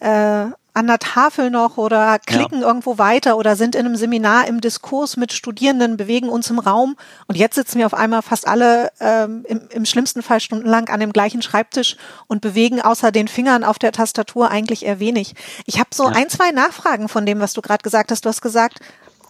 äh, 0.00 0.46
an 0.74 0.86
der 0.86 0.98
Tafel 0.98 1.50
noch 1.50 1.76
oder 1.76 2.18
klicken 2.18 2.60
ja. 2.60 2.66
irgendwo 2.66 2.98
weiter 2.98 3.36
oder 3.36 3.56
sind 3.56 3.74
in 3.74 3.84
einem 3.84 3.96
Seminar 3.96 4.46
im 4.46 4.60
Diskurs 4.60 5.16
mit 5.16 5.32
Studierenden, 5.32 5.96
bewegen 5.96 6.28
uns 6.28 6.48
im 6.50 6.58
Raum 6.58 6.96
und 7.26 7.36
jetzt 7.36 7.56
sitzen 7.56 7.78
wir 7.78 7.86
auf 7.86 7.94
einmal 7.94 8.22
fast 8.22 8.48
alle 8.48 8.90
ähm, 9.00 9.44
im, 9.46 9.68
im 9.70 9.84
schlimmsten 9.84 10.22
Fall 10.22 10.40
stundenlang 10.40 10.88
an 10.88 11.00
dem 11.00 11.12
gleichen 11.12 11.42
Schreibtisch 11.42 11.96
und 12.26 12.40
bewegen 12.40 12.80
außer 12.80 13.12
den 13.12 13.28
Fingern 13.28 13.64
auf 13.64 13.78
der 13.78 13.92
Tastatur 13.92 14.50
eigentlich 14.50 14.84
eher 14.84 14.98
wenig. 14.98 15.34
Ich 15.66 15.78
habe 15.78 15.90
so 15.92 16.04
ja. 16.04 16.14
ein, 16.14 16.30
zwei 16.30 16.50
Nachfragen 16.52 17.08
von 17.08 17.26
dem, 17.26 17.40
was 17.40 17.52
du 17.52 17.60
gerade 17.60 17.82
gesagt 17.82 18.10
hast. 18.10 18.24
Du 18.24 18.28
hast 18.28 18.40
gesagt, 18.40 18.80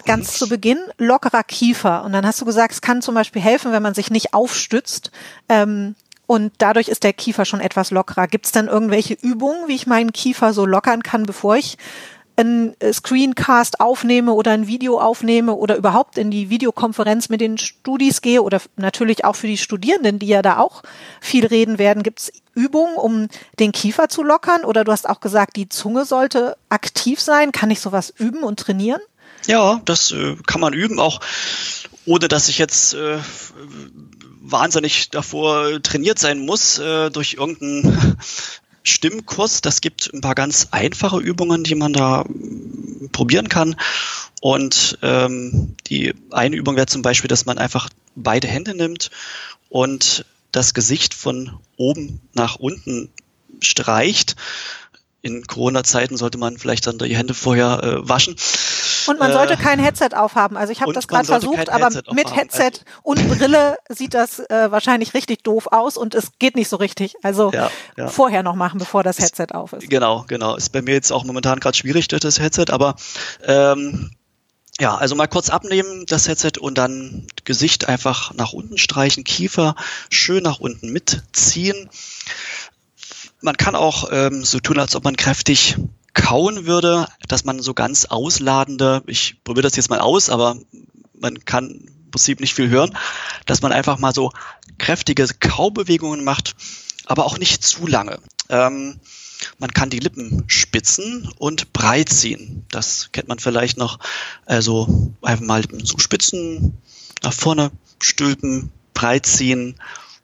ganz 0.04 0.38
zu 0.38 0.48
Beginn 0.48 0.78
lockerer 0.98 1.42
Kiefer. 1.42 2.04
Und 2.04 2.12
dann 2.12 2.26
hast 2.26 2.40
du 2.40 2.44
gesagt, 2.44 2.72
es 2.72 2.80
kann 2.80 3.02
zum 3.02 3.14
Beispiel 3.14 3.42
helfen, 3.42 3.72
wenn 3.72 3.82
man 3.82 3.94
sich 3.94 4.10
nicht 4.10 4.34
aufstützt. 4.34 5.10
Ähm, 5.48 5.94
und 6.32 6.50
dadurch 6.56 6.88
ist 6.88 7.04
der 7.04 7.12
Kiefer 7.12 7.44
schon 7.44 7.60
etwas 7.60 7.90
lockerer. 7.90 8.26
Gibt 8.26 8.46
es 8.46 8.52
dann 8.52 8.66
irgendwelche 8.66 9.12
Übungen, 9.12 9.68
wie 9.68 9.74
ich 9.74 9.86
meinen 9.86 10.14
Kiefer 10.14 10.54
so 10.54 10.64
lockern 10.64 11.02
kann, 11.02 11.24
bevor 11.24 11.56
ich 11.56 11.76
ein 12.36 12.74
Screencast 12.90 13.80
aufnehme 13.80 14.32
oder 14.32 14.52
ein 14.52 14.66
Video 14.66 14.98
aufnehme 14.98 15.52
oder 15.52 15.76
überhaupt 15.76 16.16
in 16.16 16.30
die 16.30 16.48
Videokonferenz 16.48 17.28
mit 17.28 17.42
den 17.42 17.58
Studis 17.58 18.22
gehe 18.22 18.40
oder 18.40 18.62
natürlich 18.76 19.26
auch 19.26 19.36
für 19.36 19.46
die 19.46 19.58
Studierenden, 19.58 20.18
die 20.18 20.28
ja 20.28 20.40
da 20.40 20.56
auch 20.56 20.82
viel 21.20 21.44
reden 21.44 21.78
werden, 21.78 22.02
gibt 22.02 22.20
es 22.20 22.32
Übungen, 22.54 22.96
um 22.96 23.28
den 23.58 23.72
Kiefer 23.72 24.08
zu 24.08 24.22
lockern? 24.22 24.64
Oder 24.64 24.84
du 24.84 24.92
hast 24.92 25.06
auch 25.06 25.20
gesagt, 25.20 25.56
die 25.56 25.68
Zunge 25.68 26.06
sollte 26.06 26.56
aktiv 26.70 27.20
sein. 27.20 27.52
Kann 27.52 27.70
ich 27.70 27.80
sowas 27.80 28.08
üben 28.16 28.42
und 28.42 28.58
trainieren? 28.58 29.02
Ja, 29.46 29.82
das 29.84 30.12
äh, 30.12 30.36
kann 30.46 30.62
man 30.62 30.72
üben, 30.72 30.98
auch 30.98 31.20
ohne 32.06 32.28
dass 32.28 32.48
ich 32.48 32.58
jetzt 32.58 32.94
äh, 32.94 33.18
wahnsinnig 34.42 35.10
davor 35.10 35.82
trainiert 35.82 36.18
sein 36.18 36.40
muss 36.40 36.78
äh, 36.78 37.10
durch 37.10 37.34
irgendeinen 37.34 38.18
Stimmkurs. 38.82 39.60
Das 39.60 39.80
gibt 39.80 40.10
ein 40.12 40.20
paar 40.20 40.34
ganz 40.34 40.68
einfache 40.72 41.18
Übungen, 41.18 41.62
die 41.64 41.76
man 41.76 41.92
da 41.92 42.24
mm, 42.24 43.10
probieren 43.12 43.48
kann. 43.48 43.76
Und 44.40 44.98
ähm, 45.02 45.76
die 45.86 46.14
eine 46.30 46.56
Übung 46.56 46.76
wäre 46.76 46.86
zum 46.86 47.02
Beispiel, 47.02 47.28
dass 47.28 47.46
man 47.46 47.58
einfach 47.58 47.88
beide 48.16 48.48
Hände 48.48 48.74
nimmt 48.74 49.10
und 49.68 50.24
das 50.50 50.74
Gesicht 50.74 51.14
von 51.14 51.58
oben 51.76 52.20
nach 52.34 52.56
unten 52.56 53.08
streicht 53.60 54.36
in 55.22 55.46
Corona-Zeiten 55.46 56.16
sollte 56.16 56.36
man 56.36 56.58
vielleicht 56.58 56.86
dann 56.86 56.98
die 56.98 57.16
Hände 57.16 57.32
vorher 57.32 57.82
äh, 57.82 58.08
waschen. 58.08 58.36
Und 59.06 59.18
man 59.18 59.32
sollte 59.32 59.54
äh, 59.54 59.56
kein 59.56 59.78
Headset 59.78 60.10
aufhaben. 60.14 60.56
Also 60.56 60.72
ich 60.72 60.80
habe 60.80 60.92
das 60.92 61.08
gerade 61.08 61.26
versucht, 61.26 61.70
aber 61.70 61.86
Headset 61.86 62.12
mit 62.12 62.36
Headset 62.36 62.64
also. 62.64 62.80
und 63.02 63.28
Brille 63.28 63.76
sieht 63.88 64.14
das 64.14 64.40
äh, 64.40 64.70
wahrscheinlich 64.70 65.14
richtig 65.14 65.42
doof 65.44 65.68
aus 65.70 65.96
und 65.96 66.14
es 66.14 66.32
geht 66.38 66.56
nicht 66.56 66.68
so 66.68 66.76
richtig. 66.76 67.14
Also 67.22 67.52
ja, 67.52 67.70
ja. 67.96 68.08
vorher 68.08 68.42
noch 68.42 68.56
machen, 68.56 68.78
bevor 68.78 69.02
das 69.02 69.18
Headset 69.18 69.44
ist, 69.44 69.54
auf 69.54 69.72
ist. 69.72 69.88
Genau, 69.88 70.24
genau. 70.26 70.56
Ist 70.56 70.70
bei 70.70 70.82
mir 70.82 70.94
jetzt 70.94 71.12
auch 71.12 71.24
momentan 71.24 71.60
gerade 71.60 71.76
schwierig 71.76 72.08
durch 72.08 72.20
das 72.20 72.40
Headset, 72.40 72.66
aber 72.70 72.96
ähm, 73.44 74.10
ja, 74.80 74.96
also 74.96 75.14
mal 75.14 75.26
kurz 75.26 75.50
abnehmen, 75.50 76.06
das 76.06 76.28
Headset 76.28 76.52
und 76.58 76.78
dann 76.78 77.26
Gesicht 77.44 77.88
einfach 77.88 78.32
nach 78.34 78.52
unten 78.52 78.78
streichen, 78.78 79.22
Kiefer 79.22 79.76
schön 80.10 80.42
nach 80.42 80.60
unten 80.60 80.90
mitziehen. 80.90 81.90
Man 83.42 83.56
kann 83.56 83.74
auch 83.74 84.08
ähm, 84.12 84.44
so 84.44 84.60
tun, 84.60 84.78
als 84.78 84.94
ob 84.94 85.04
man 85.04 85.16
kräftig 85.16 85.76
kauen 86.14 86.66
würde, 86.66 87.06
dass 87.28 87.44
man 87.44 87.60
so 87.60 87.74
ganz 87.74 88.04
ausladende, 88.04 89.02
ich 89.06 89.42
probiere 89.44 89.62
das 89.62 89.76
jetzt 89.76 89.90
mal 89.90 89.98
aus, 89.98 90.30
aber 90.30 90.56
man 91.18 91.44
kann 91.44 91.70
im 91.70 92.10
Prinzip 92.10 92.40
nicht 92.40 92.54
viel 92.54 92.68
hören, 92.68 92.96
dass 93.46 93.62
man 93.62 93.72
einfach 93.72 93.98
mal 93.98 94.14
so 94.14 94.30
kräftige 94.78 95.26
Kaubewegungen 95.26 96.24
macht, 96.24 96.54
aber 97.06 97.26
auch 97.26 97.38
nicht 97.38 97.64
zu 97.64 97.86
lange. 97.86 98.18
Ähm, 98.48 99.00
man 99.58 99.72
kann 99.72 99.90
die 99.90 99.98
Lippen 99.98 100.44
spitzen 100.46 101.28
und 101.38 101.72
breit 101.72 102.08
ziehen. 102.08 102.64
Das 102.70 103.10
kennt 103.12 103.28
man 103.28 103.38
vielleicht 103.38 103.76
noch. 103.76 103.98
Also 104.46 105.12
einfach 105.20 105.44
mal 105.44 105.64
so 105.82 105.98
spitzen, 105.98 106.78
nach 107.22 107.32
vorne 107.32 107.72
stülpen, 108.00 108.70
breit 108.94 109.26
ziehen 109.26 109.76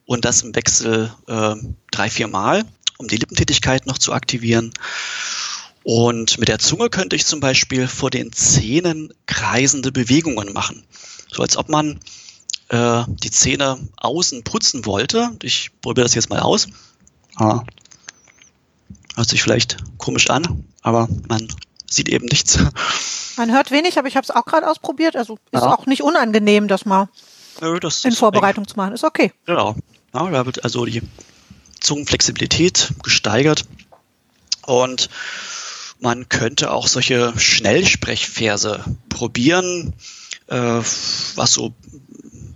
und 0.06 0.24
das 0.24 0.42
im 0.42 0.54
Wechsel 0.54 1.12
äh, 1.26 1.56
drei, 1.90 2.10
vier 2.10 2.28
Mal 2.28 2.64
um 2.98 3.08
die 3.08 3.16
Lippentätigkeit 3.16 3.86
noch 3.86 3.98
zu 3.98 4.12
aktivieren. 4.12 4.72
Und 5.84 6.38
mit 6.38 6.48
der 6.48 6.58
Zunge 6.58 6.90
könnte 6.90 7.16
ich 7.16 7.24
zum 7.24 7.40
Beispiel 7.40 7.88
vor 7.88 8.10
den 8.10 8.32
Zähnen 8.32 9.14
kreisende 9.26 9.90
Bewegungen 9.90 10.52
machen. 10.52 10.84
So 11.32 11.42
als 11.42 11.56
ob 11.56 11.68
man 11.68 12.00
äh, 12.68 13.04
die 13.08 13.30
Zähne 13.30 13.78
außen 13.96 14.44
putzen 14.44 14.84
wollte. 14.84 15.30
Ich 15.42 15.70
probiere 15.80 16.04
das 16.04 16.14
jetzt 16.14 16.30
mal 16.30 16.40
aus. 16.40 16.68
Ah. 17.36 17.62
Hört 19.14 19.28
sich 19.28 19.42
vielleicht 19.42 19.78
komisch 19.96 20.28
an, 20.30 20.64
aber 20.82 21.08
man 21.28 21.48
sieht 21.90 22.08
eben 22.08 22.26
nichts. 22.26 22.58
Man 23.36 23.52
hört 23.52 23.70
wenig, 23.70 23.98
aber 23.98 24.08
ich 24.08 24.16
habe 24.16 24.24
es 24.24 24.30
auch 24.30 24.44
gerade 24.44 24.68
ausprobiert. 24.68 25.16
Also 25.16 25.38
ist 25.52 25.62
ja. 25.62 25.72
auch 25.72 25.86
nicht 25.86 26.02
unangenehm, 26.02 26.68
das 26.68 26.84
mal 26.84 27.08
ja, 27.60 27.78
das 27.78 28.04
in 28.04 28.12
Vorbereitung 28.12 28.66
zu 28.66 28.76
machen. 28.76 28.92
Ist 28.92 29.04
okay. 29.04 29.32
Genau. 29.46 29.76
Ja, 30.12 30.28
da 30.28 30.46
wird 30.46 30.64
also 30.64 30.84
die 30.84 31.02
Zungenflexibilität 31.80 32.92
gesteigert. 33.02 33.64
Und 34.66 35.08
man 36.00 36.28
könnte 36.28 36.70
auch 36.70 36.86
solche 36.86 37.32
Schnellsprechverse 37.38 38.84
probieren, 39.08 39.94
äh, 40.48 40.80
was 41.34 41.52
so 41.52 41.74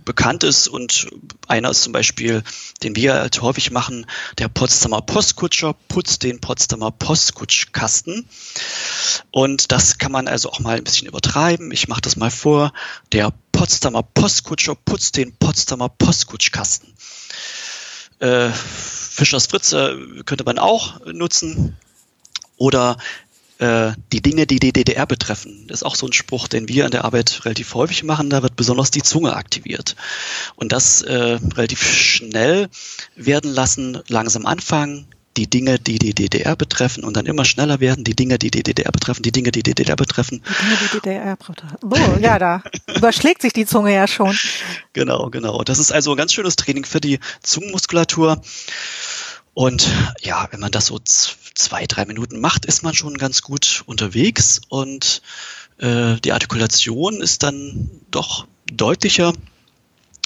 bekannt 0.05 0.43
ist 0.43 0.67
und 0.67 1.07
einer 1.47 1.69
ist 1.69 1.83
zum 1.83 1.93
Beispiel, 1.93 2.43
den 2.83 2.95
wir 2.95 3.13
halt 3.13 3.41
häufig 3.41 3.71
machen, 3.71 4.05
der 4.37 4.49
Potsdamer 4.49 5.01
Postkutscher 5.01 5.73
putzt 5.87 6.23
den 6.23 6.41
Potsdamer 6.41 6.91
Postkutschkasten 6.91 8.27
und 9.31 9.71
das 9.71 9.97
kann 9.97 10.11
man 10.11 10.27
also 10.27 10.49
auch 10.49 10.59
mal 10.59 10.77
ein 10.77 10.83
bisschen 10.83 11.07
übertreiben. 11.07 11.71
Ich 11.71 11.87
mache 11.87 12.01
das 12.01 12.15
mal 12.15 12.31
vor. 12.31 12.73
Der 13.11 13.33
Potsdamer 13.51 14.03
Postkutscher 14.03 14.75
putzt 14.75 15.17
den 15.17 15.35
Potsdamer 15.35 15.89
Postkutschkasten. 15.89 16.93
Äh, 18.19 18.49
Fischers 19.13 19.45
Fritze 19.45 20.23
könnte 20.25 20.43
man 20.43 20.57
auch 20.57 21.05
nutzen. 21.05 21.77
Oder 22.57 22.97
äh, 23.59 23.91
die 24.11 24.21
Dinge, 24.21 24.47
die 24.47 24.59
die 24.59 24.73
DDR 24.73 25.05
betreffen. 25.05 25.65
Das 25.67 25.79
ist 25.79 25.83
auch 25.83 25.95
so 25.95 26.07
ein 26.07 26.13
Spruch, 26.13 26.47
den 26.47 26.67
wir 26.67 26.85
in 26.85 26.91
der 26.91 27.05
Arbeit 27.05 27.45
relativ 27.45 27.75
häufig 27.75 28.03
machen. 28.03 28.31
Da 28.31 28.41
wird 28.41 28.55
besonders 28.55 28.89
die 28.89 29.03
Zunge 29.03 29.35
aktiviert. 29.35 29.95
Und 30.55 30.71
das 30.71 31.03
äh, 31.03 31.37
relativ 31.55 31.83
schnell 31.83 32.69
werden 33.15 33.51
lassen, 33.51 34.01
langsam 34.07 34.47
anfangen, 34.47 35.07
die 35.37 35.49
Dinge, 35.49 35.79
die 35.79 35.99
die 35.99 36.13
DDR 36.13 36.55
betreffen 36.55 37.03
und 37.03 37.17
dann 37.17 37.25
immer 37.25 37.45
schneller 37.45 37.79
werden, 37.79 38.03
die 38.03 38.15
Dinge, 38.15 38.37
die 38.37 38.51
die 38.51 38.63
DDR 38.63 38.91
betreffen, 38.91 39.23
die 39.23 39.31
Dinge, 39.31 39.51
die 39.51 39.63
die 39.63 39.73
DDR 39.73 39.95
betreffen. 39.95 40.43
Die 40.47 40.63
Dinge, 40.63 40.77
die 40.81 40.99
DDR 40.99 41.35
betreffen. 41.35 41.77
Oh, 41.83 42.19
ja, 42.19 42.39
da 42.39 42.63
überschlägt 42.95 43.41
sich 43.41 43.53
die 43.53 43.65
Zunge 43.65 43.93
ja 43.93 44.07
schon. 44.07 44.37
Genau, 44.93 45.29
genau. 45.29 45.63
Das 45.63 45.79
ist 45.79 45.91
also 45.91 46.11
ein 46.11 46.17
ganz 46.17 46.33
schönes 46.33 46.55
Training 46.55 46.85
für 46.85 47.01
die 47.01 47.19
Zungenmuskulatur. 47.41 48.41
Und 49.53 49.87
ja, 50.21 50.47
wenn 50.51 50.59
man 50.59 50.71
das 50.71 50.87
so 50.87 50.99
zwei, 51.03 51.85
drei 51.85 52.05
Minuten 52.05 52.39
macht, 52.39 52.65
ist 52.65 52.83
man 52.83 52.93
schon 52.93 53.17
ganz 53.17 53.41
gut 53.41 53.83
unterwegs 53.85 54.61
und 54.69 55.21
äh, 55.77 56.15
die 56.23 56.31
Artikulation 56.31 57.21
ist 57.21 57.43
dann 57.43 57.89
doch 58.09 58.47
deutlicher. 58.71 59.33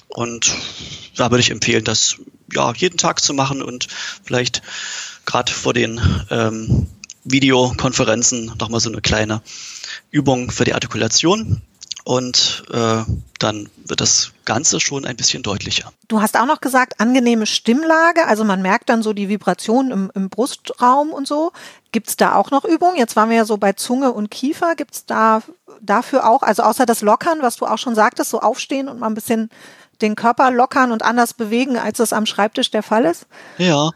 Und 0.08 0.52
da 1.16 1.30
würde 1.32 1.42
ich 1.42 1.52
empfehlen, 1.52 1.84
das 1.84 2.18
ja 2.54 2.74
jeden 2.74 2.98
Tag 2.98 3.22
zu 3.22 3.34
machen 3.34 3.62
und 3.62 3.88
vielleicht 4.24 4.62
gerade 5.26 5.52
vor 5.52 5.74
den 5.74 6.02
ähm, 6.30 6.88
Videokonferenzen 7.24 8.54
nochmal 8.60 8.80
so 8.80 8.90
eine 8.90 9.02
kleine 9.02 9.42
Übung 10.12 10.52
für 10.52 10.64
die 10.64 10.74
Artikulation 10.74 11.62
und 12.08 12.64
äh, 12.72 13.04
dann 13.38 13.70
wird 13.86 14.00
das 14.00 14.32
Ganze 14.46 14.80
schon 14.80 15.06
ein 15.06 15.18
bisschen 15.18 15.44
deutlicher. 15.44 15.92
Du 16.08 16.22
hast 16.22 16.38
auch 16.38 16.46
noch 16.46 16.62
gesagt, 16.62 17.02
angenehme 17.02 17.46
Stimmlage, 17.46 18.26
also 18.28 18.46
man 18.46 18.62
merkt 18.62 18.88
dann 18.88 19.04
so 19.04 19.12
die 19.12 19.28
Vibration 19.28 19.92
im, 19.92 20.12
im 20.16 20.30
Brustraum 20.30 21.10
und 21.10 21.28
so. 21.28 21.52
Gibt 21.92 22.08
es 22.08 22.16
da 22.16 22.36
auch 22.36 22.50
noch 22.50 22.64
Übungen? 22.64 22.96
Jetzt 22.96 23.18
waren 23.18 23.30
wir 23.30 23.36
ja 23.36 23.44
so 23.44 23.58
bei 23.58 23.74
Zunge 23.74 24.14
und 24.14 24.32
Kiefer. 24.32 24.76
Gibt 24.76 24.96
es 24.96 25.06
da 25.06 25.42
dafür 25.82 26.30
auch, 26.30 26.44
also 26.44 26.64
außer 26.64 26.86
das 26.86 27.02
Lockern, 27.02 27.42
was 27.42 27.58
du 27.58 27.66
auch 27.66 27.78
schon 27.78 27.94
sagtest, 27.94 28.30
so 28.30 28.40
aufstehen 28.40 28.88
und 28.88 29.02
mal 29.02 29.08
ein 29.08 29.14
bisschen 29.14 29.50
den 30.02 30.16
Körper 30.16 30.52
lockern 30.52 30.92
und 30.92 31.04
anders 31.04 31.34
bewegen, 31.34 31.78
als 31.78 32.00
es 32.00 32.14
am 32.14 32.26
Schreibtisch 32.26 32.72
der 32.72 32.84
Fall 32.84 33.06
ist? 33.06 33.26
Ja, 33.58 33.92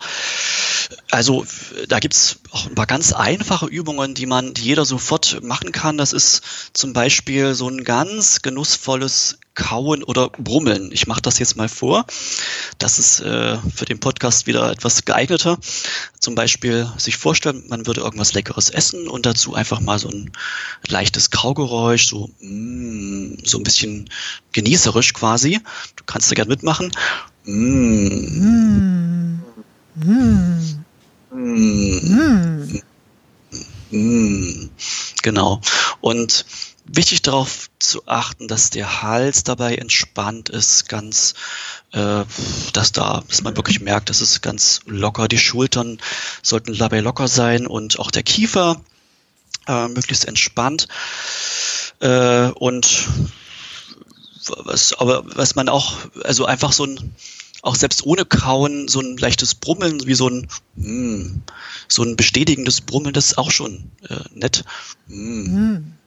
also 1.12 1.46
da 1.88 2.00
gibt's 2.00 2.40
auch 2.52 2.68
ein 2.68 2.76
paar 2.76 2.86
ganz 2.86 3.14
einfache 3.14 3.66
Übungen, 3.66 4.14
die 4.14 4.26
man, 4.26 4.54
die 4.54 4.64
jeder 4.64 4.84
sofort 4.86 5.42
machen 5.42 5.72
kann. 5.72 5.98
Das 5.98 6.12
ist 6.12 6.42
zum 6.74 6.92
Beispiel 6.92 7.54
so 7.54 7.70
ein 7.70 7.84
ganz 7.84 8.42
genussvolles 8.42 9.40
Kauen 9.54 10.04
oder 10.04 10.30
Brummeln. 10.30 10.92
Ich 10.92 11.08
mache 11.08 11.22
das 11.22 11.40
jetzt 11.40 11.56
mal 11.56 11.70
vor. 11.70 12.06
Das 12.78 13.00
ist 13.00 13.22
äh, 13.22 13.58
für 13.74 13.86
den 13.86 14.00
Podcast 14.00 14.48
wieder 14.48 14.70
etwas 14.72 15.06
geeigneter. 15.06 15.58
Zum 16.20 16.36
Beispiel 16.36 16.92
sich 16.98 17.18
vorstellen, 17.18 17.64
man 17.68 17.88
würde 17.88 18.02
irgendwas 18.02 18.34
Leckeres 18.34 18.70
essen 18.70 19.08
und 19.08 19.26
dazu 19.26 19.54
einfach 19.54 19.80
mal 19.80 20.00
so 20.00 20.10
ein 20.10 20.32
leichtes 20.88 21.32
Kaugeräusch, 21.32 22.08
so, 22.08 22.30
mm, 22.40 23.36
so 23.44 23.58
ein 23.60 23.64
bisschen 23.64 24.10
genießerisch 24.52 25.14
quasi. 25.14 25.60
Du 25.96 26.04
kannst 26.06 26.32
da 26.32 26.36
gerne 26.36 26.50
mitmachen. 26.50 26.92
Mm. 27.46 28.08
Mm. 28.40 29.42
Mm. 29.96 30.81
Mm, 33.92 34.70
genau. 35.22 35.62
Und 36.00 36.46
wichtig 36.86 37.22
darauf 37.22 37.70
zu 37.80 38.08
achten, 38.08 38.48
dass 38.48 38.70
der 38.70 39.02
Hals 39.02 39.44
dabei 39.44 39.76
entspannt 39.76 40.50
ist, 40.50 40.90
ganz, 40.90 41.34
äh, 41.92 42.24
dass 42.74 42.92
da, 42.92 43.24
dass 43.28 43.42
man 43.42 43.56
wirklich 43.56 43.82
merkt, 43.82 44.10
dass 44.10 44.22
es 44.22 44.42
ganz 44.42 44.82
locker. 44.86 45.28
Die 45.28 45.38
Schultern 45.38 46.00
sollten 46.42 46.78
dabei 46.78 47.02
locker 47.02 47.28
sein 47.28 47.68
und 47.68 48.00
auch 48.00 48.12
der 48.12 48.24
Kiefer 48.24 48.82
äh, 49.68 49.88
möglichst 49.88 50.26
entspannt. 50.26 50.88
Äh, 52.00 52.48
und 52.52 53.08
was, 54.48 54.94
aber 54.94 55.24
was 55.36 55.56
man 55.56 55.70
auch, 55.70 55.94
also 56.24 56.46
einfach 56.46 56.72
so 56.72 56.86
ein, 56.86 57.16
auch 57.62 57.76
selbst 57.76 58.06
ohne 58.06 58.26
Kauen, 58.26 58.88
so 58.88 59.00
ein 59.00 59.18
leichtes 59.18 59.56
Brummeln, 59.56 60.06
wie 60.06 60.16
so 60.16 60.30
ein, 60.30 60.48
mm, 60.76 61.42
so 61.88 62.04
ein 62.04 62.16
bestätigendes 62.16 62.82
Brummeln, 62.82 63.14
das 63.14 63.28
ist 63.28 63.38
auch 63.38 63.52
schon 63.52 63.92
äh, 64.10 64.16
nett. 64.34 64.64
Mm. 65.08 65.14
Mm. 65.14 66.02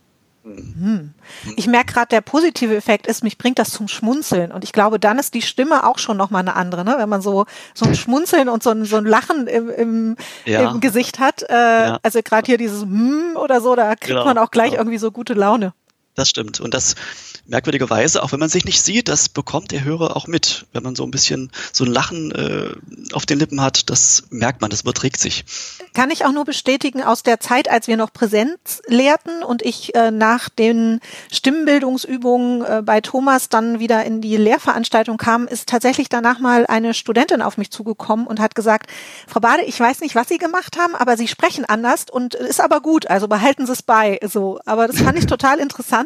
Hm. 0.44 1.14
Ich 1.56 1.66
merke 1.66 1.94
gerade, 1.94 2.08
der 2.08 2.20
positive 2.20 2.76
Effekt 2.76 3.06
ist, 3.06 3.25
mich 3.25 3.38
bringt 3.38 3.58
das 3.58 3.70
zum 3.70 3.88
Schmunzeln. 3.88 4.52
Und 4.52 4.62
ich 4.62 4.73
glaube, 4.73 5.00
dann 5.00 5.18
ist 5.18 5.32
die 5.32 5.40
Stimme 5.40 5.87
auch 5.87 5.99
schon 5.99 6.18
nochmal 6.18 6.40
eine 6.40 6.54
andere, 6.54 6.84
ne? 6.84 6.96
wenn 6.99 7.08
man 7.08 7.23
so, 7.23 7.46
so 7.73 7.87
ein 7.87 7.94
Schmunzeln 7.94 8.50
und 8.50 8.62
so 8.62 8.70
ein, 8.70 8.84
so 8.84 8.96
ein 8.96 9.06
Lachen 9.06 9.46
im, 9.46 9.70
im, 9.70 10.16
ja. 10.44 10.70
im 10.70 10.80
Gesicht 10.80 11.18
hat. 11.18 11.42
Äh, 11.49 11.54
ja. 11.54 11.99
Also 12.02 12.20
gerade 12.23 12.44
hier 12.44 12.58
dieses 12.58 12.82
hm 12.82 13.37
oder 13.37 13.62
so, 13.62 13.75
da 13.75 13.96
kriegt 13.96 14.08
genau, 14.08 14.26
man 14.26 14.37
auch 14.37 14.50
gleich 14.50 14.73
genau. 14.73 14.82
irgendwie 14.82 14.99
so 14.99 15.11
gute 15.11 15.32
Laune. 15.32 15.73
Das 16.14 16.28
stimmt. 16.28 16.61
Und 16.61 16.75
das 16.75 16.94
merkwürdigerweise, 17.47 18.23
auch 18.23 18.33
wenn 18.33 18.40
man 18.40 18.49
sich 18.49 18.64
nicht 18.64 18.83
sieht, 18.83 19.09
das 19.09 19.28
bekommt 19.28 19.73
der 19.73 19.85
Hörer 19.85 20.16
auch 20.16 20.26
mit. 20.26 20.66
Wenn 20.73 20.83
man 20.83 20.94
so 20.94 21.04
ein 21.04 21.11
bisschen 21.11 21.50
so 21.73 21.85
ein 21.85 21.90
Lachen 21.90 22.30
äh, 22.33 22.71
auf 23.12 23.26
den 23.26 23.38
Lippen 23.38 23.61
hat, 23.61 23.90
das 23.90 24.25
merkt 24.30 24.61
man, 24.61 24.71
das 24.71 24.83
überträgt 24.83 25.18
sich. 25.18 25.44
Kann 25.92 26.11
ich 26.11 26.25
auch 26.25 26.33
nur 26.33 26.44
bestätigen 26.44 27.02
aus 27.02 27.23
der 27.23 27.40
Zeit, 27.40 27.71
als 27.71 27.87
wir 27.87 27.97
noch 27.97 28.12
Präsenz 28.12 28.80
lehrten 28.87 29.42
und 29.42 29.62
ich 29.62 29.94
äh, 29.94 30.11
nach 30.11 30.49
den 30.49 31.00
Stimmbildungsübungen 31.30 32.64
äh, 32.64 32.83
bei 32.85 33.00
Thomas 33.00 33.49
dann 33.49 33.78
wieder 33.78 34.04
in 34.04 34.21
die 34.21 34.37
Lehrveranstaltung 34.37 35.16
kam, 35.16 35.47
ist 35.47 35.68
tatsächlich 35.68 36.09
danach 36.09 36.38
mal 36.38 36.66
eine 36.66 36.94
Studentin 36.94 37.42
auf 37.42 37.59
mich 37.59 37.71
zugekommen 37.71 38.26
und 38.26 38.40
hat 38.40 38.54
gesagt, 38.54 38.88
Frau 39.26 39.40
Bade, 39.40 39.62
ich 39.62 39.78
weiß 39.78 40.00
nicht, 40.00 40.14
was 40.14 40.28
Sie 40.28 40.38
gemacht 40.38 40.78
haben, 40.78 40.94
aber 40.94 41.16
Sie 41.16 41.28
sprechen 41.28 41.64
anders 41.64 42.06
und 42.11 42.35
ist 42.35 42.61
aber 42.61 42.80
gut, 42.80 43.09
also 43.09 43.28
behalten 43.28 43.66
Sie 43.66 43.73
es 43.73 43.83
bei. 43.83 44.18
So, 44.26 44.61
aber 44.64 44.87
das 44.87 45.00
fand 45.00 45.18
ich 45.18 45.26
total 45.26 45.59
interessant, 45.59 46.03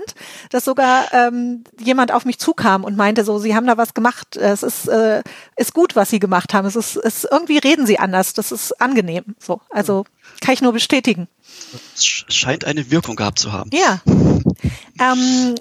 dass 0.50 0.64
sogar 0.64 1.12
äh, 1.12 1.18
ähm, 1.28 1.64
jemand 1.80 2.12
auf 2.12 2.24
mich 2.24 2.38
zukam 2.38 2.84
und 2.84 2.96
meinte 2.96 3.24
so, 3.24 3.38
Sie 3.38 3.54
haben 3.54 3.66
da 3.66 3.76
was 3.76 3.94
gemacht. 3.94 4.36
Es 4.36 4.62
ist, 4.62 4.88
äh, 4.88 5.22
ist 5.56 5.74
gut, 5.74 5.96
was 5.96 6.10
Sie 6.10 6.18
gemacht 6.18 6.54
haben. 6.54 6.66
Es 6.66 6.76
ist, 6.76 6.96
es 6.96 7.24
irgendwie 7.24 7.58
reden 7.58 7.86
Sie 7.86 7.98
anders. 7.98 8.32
Das 8.34 8.52
ist 8.52 8.80
angenehm. 8.80 9.24
So, 9.38 9.60
also 9.70 10.04
kann 10.40 10.54
ich 10.54 10.62
nur 10.62 10.72
bestätigen. 10.72 11.28
Es 11.94 12.04
scheint 12.04 12.64
eine 12.64 12.90
Wirkung 12.90 13.16
gehabt 13.16 13.38
zu 13.38 13.52
haben. 13.52 13.70
Ja. 13.72 14.00
Ähm, 15.00 15.54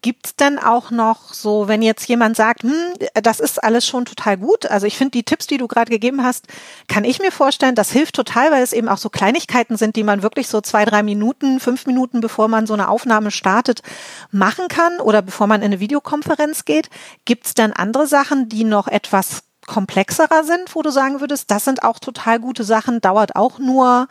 Gibt's 0.00 0.36
denn 0.36 0.60
auch 0.60 0.92
noch 0.92 1.34
so, 1.34 1.66
wenn 1.66 1.82
jetzt 1.82 2.06
jemand 2.06 2.36
sagt, 2.36 2.62
hm, 2.62 2.72
das 3.14 3.40
ist 3.40 3.64
alles 3.64 3.84
schon 3.84 4.04
total 4.04 4.36
gut, 4.36 4.66
also 4.66 4.86
ich 4.86 4.96
finde 4.96 5.10
die 5.10 5.24
Tipps, 5.24 5.48
die 5.48 5.56
du 5.58 5.66
gerade 5.66 5.90
gegeben 5.90 6.22
hast, 6.22 6.46
kann 6.86 7.02
ich 7.02 7.18
mir 7.18 7.32
vorstellen, 7.32 7.74
das 7.74 7.90
hilft 7.90 8.14
total, 8.14 8.52
weil 8.52 8.62
es 8.62 8.72
eben 8.72 8.88
auch 8.88 8.98
so 8.98 9.10
Kleinigkeiten 9.10 9.76
sind, 9.76 9.96
die 9.96 10.04
man 10.04 10.22
wirklich 10.22 10.46
so 10.46 10.60
zwei, 10.60 10.84
drei 10.84 11.02
Minuten, 11.02 11.58
fünf 11.58 11.86
Minuten, 11.86 12.20
bevor 12.20 12.46
man 12.46 12.68
so 12.68 12.74
eine 12.74 12.88
Aufnahme 12.88 13.32
startet, 13.32 13.82
machen 14.30 14.68
kann 14.68 15.00
oder 15.00 15.20
bevor 15.20 15.48
man 15.48 15.62
in 15.62 15.66
eine 15.66 15.80
Videokonferenz 15.80 16.64
geht. 16.64 16.88
Gibt's 17.24 17.54
denn 17.54 17.72
andere 17.72 18.06
Sachen, 18.06 18.48
die 18.48 18.62
noch 18.62 18.86
etwas 18.86 19.42
komplexerer 19.66 20.44
sind, 20.44 20.76
wo 20.76 20.82
du 20.82 20.90
sagen 20.90 21.20
würdest, 21.20 21.50
das 21.50 21.64
sind 21.64 21.82
auch 21.82 21.98
total 21.98 22.38
gute 22.38 22.62
Sachen, 22.62 23.00
dauert 23.00 23.34
auch 23.34 23.58
nur 23.58 24.06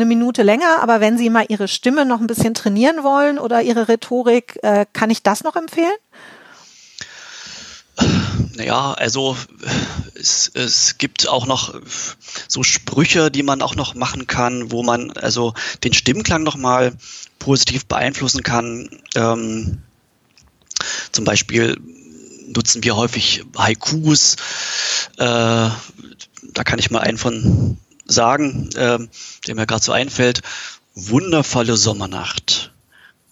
eine 0.00 0.08
Minute 0.08 0.42
länger, 0.42 0.80
aber 0.80 1.00
wenn 1.00 1.18
Sie 1.18 1.28
mal 1.28 1.44
Ihre 1.48 1.68
Stimme 1.68 2.06
noch 2.06 2.20
ein 2.20 2.26
bisschen 2.26 2.54
trainieren 2.54 3.02
wollen 3.02 3.38
oder 3.38 3.62
Ihre 3.62 3.88
Rhetorik, 3.88 4.58
äh, 4.62 4.86
kann 4.92 5.10
ich 5.10 5.22
das 5.22 5.44
noch 5.44 5.56
empfehlen? 5.56 5.92
Naja, 8.54 8.92
also 8.92 9.36
es, 10.14 10.50
es 10.54 10.96
gibt 10.96 11.28
auch 11.28 11.46
noch 11.46 11.74
so 12.48 12.62
Sprüche, 12.62 13.30
die 13.30 13.42
man 13.42 13.60
auch 13.60 13.74
noch 13.74 13.94
machen 13.94 14.26
kann, 14.26 14.72
wo 14.72 14.82
man 14.82 15.10
also 15.12 15.52
den 15.84 15.92
Stimmklang 15.92 16.42
nochmal 16.42 16.94
positiv 17.38 17.84
beeinflussen 17.84 18.42
kann. 18.42 18.88
Ähm, 19.14 19.82
zum 21.12 21.24
Beispiel 21.26 21.78
nutzen 22.48 22.82
wir 22.84 22.96
häufig 22.96 23.44
Haikus. 23.56 24.36
Äh, 25.18 25.68
da 26.52 26.64
kann 26.64 26.78
ich 26.78 26.90
mal 26.90 27.00
einen 27.00 27.18
von 27.18 27.76
sagen, 28.10 28.70
äh, 28.74 28.98
der 29.46 29.54
mir 29.54 29.66
gerade 29.66 29.84
so 29.84 29.92
einfällt. 29.92 30.42
Wundervolle 30.94 31.76
Sommernacht. 31.76 32.72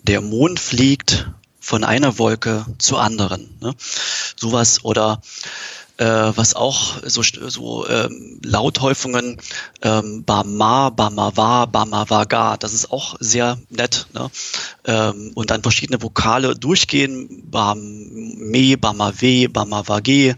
Der 0.02 0.20
Mond 0.20 0.60
fliegt 0.60 1.30
von 1.60 1.84
einer 1.84 2.18
Wolke 2.18 2.64
zur 2.78 3.00
anderen. 3.02 3.58
Ne? 3.60 3.74
Sowas 4.36 4.84
oder 4.84 5.20
äh, 5.98 6.32
was 6.34 6.54
auch 6.54 7.02
so, 7.04 7.22
so 7.22 7.86
ähm, 7.88 8.40
Lauthäufungen 8.44 9.38
ähm, 9.82 10.24
Bama, 10.24 10.90
Bamava, 10.90 11.66
Bamavaga, 11.66 12.56
das 12.56 12.72
ist 12.72 12.90
auch 12.92 13.16
sehr 13.20 13.58
nett. 13.68 14.06
Ne? 14.14 14.30
Ähm, 14.84 15.32
und 15.34 15.50
dann 15.50 15.62
verschiedene 15.62 16.00
Vokale 16.00 16.54
durchgehen, 16.54 17.50
Bame, 17.50 18.76
Bamave, 18.78 19.48
Bamavage, 19.48 20.36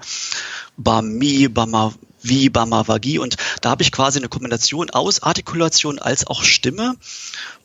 Bami, 0.76 1.48
Bama, 1.48 1.92
wie 2.22 2.48
Bamavagi. 2.48 3.18
Und 3.18 3.36
da 3.60 3.70
habe 3.70 3.82
ich 3.82 3.92
quasi 3.92 4.18
eine 4.18 4.28
Kombination 4.28 4.90
aus 4.90 5.22
Artikulation 5.22 5.98
als 5.98 6.26
auch 6.26 6.42
Stimme 6.42 6.96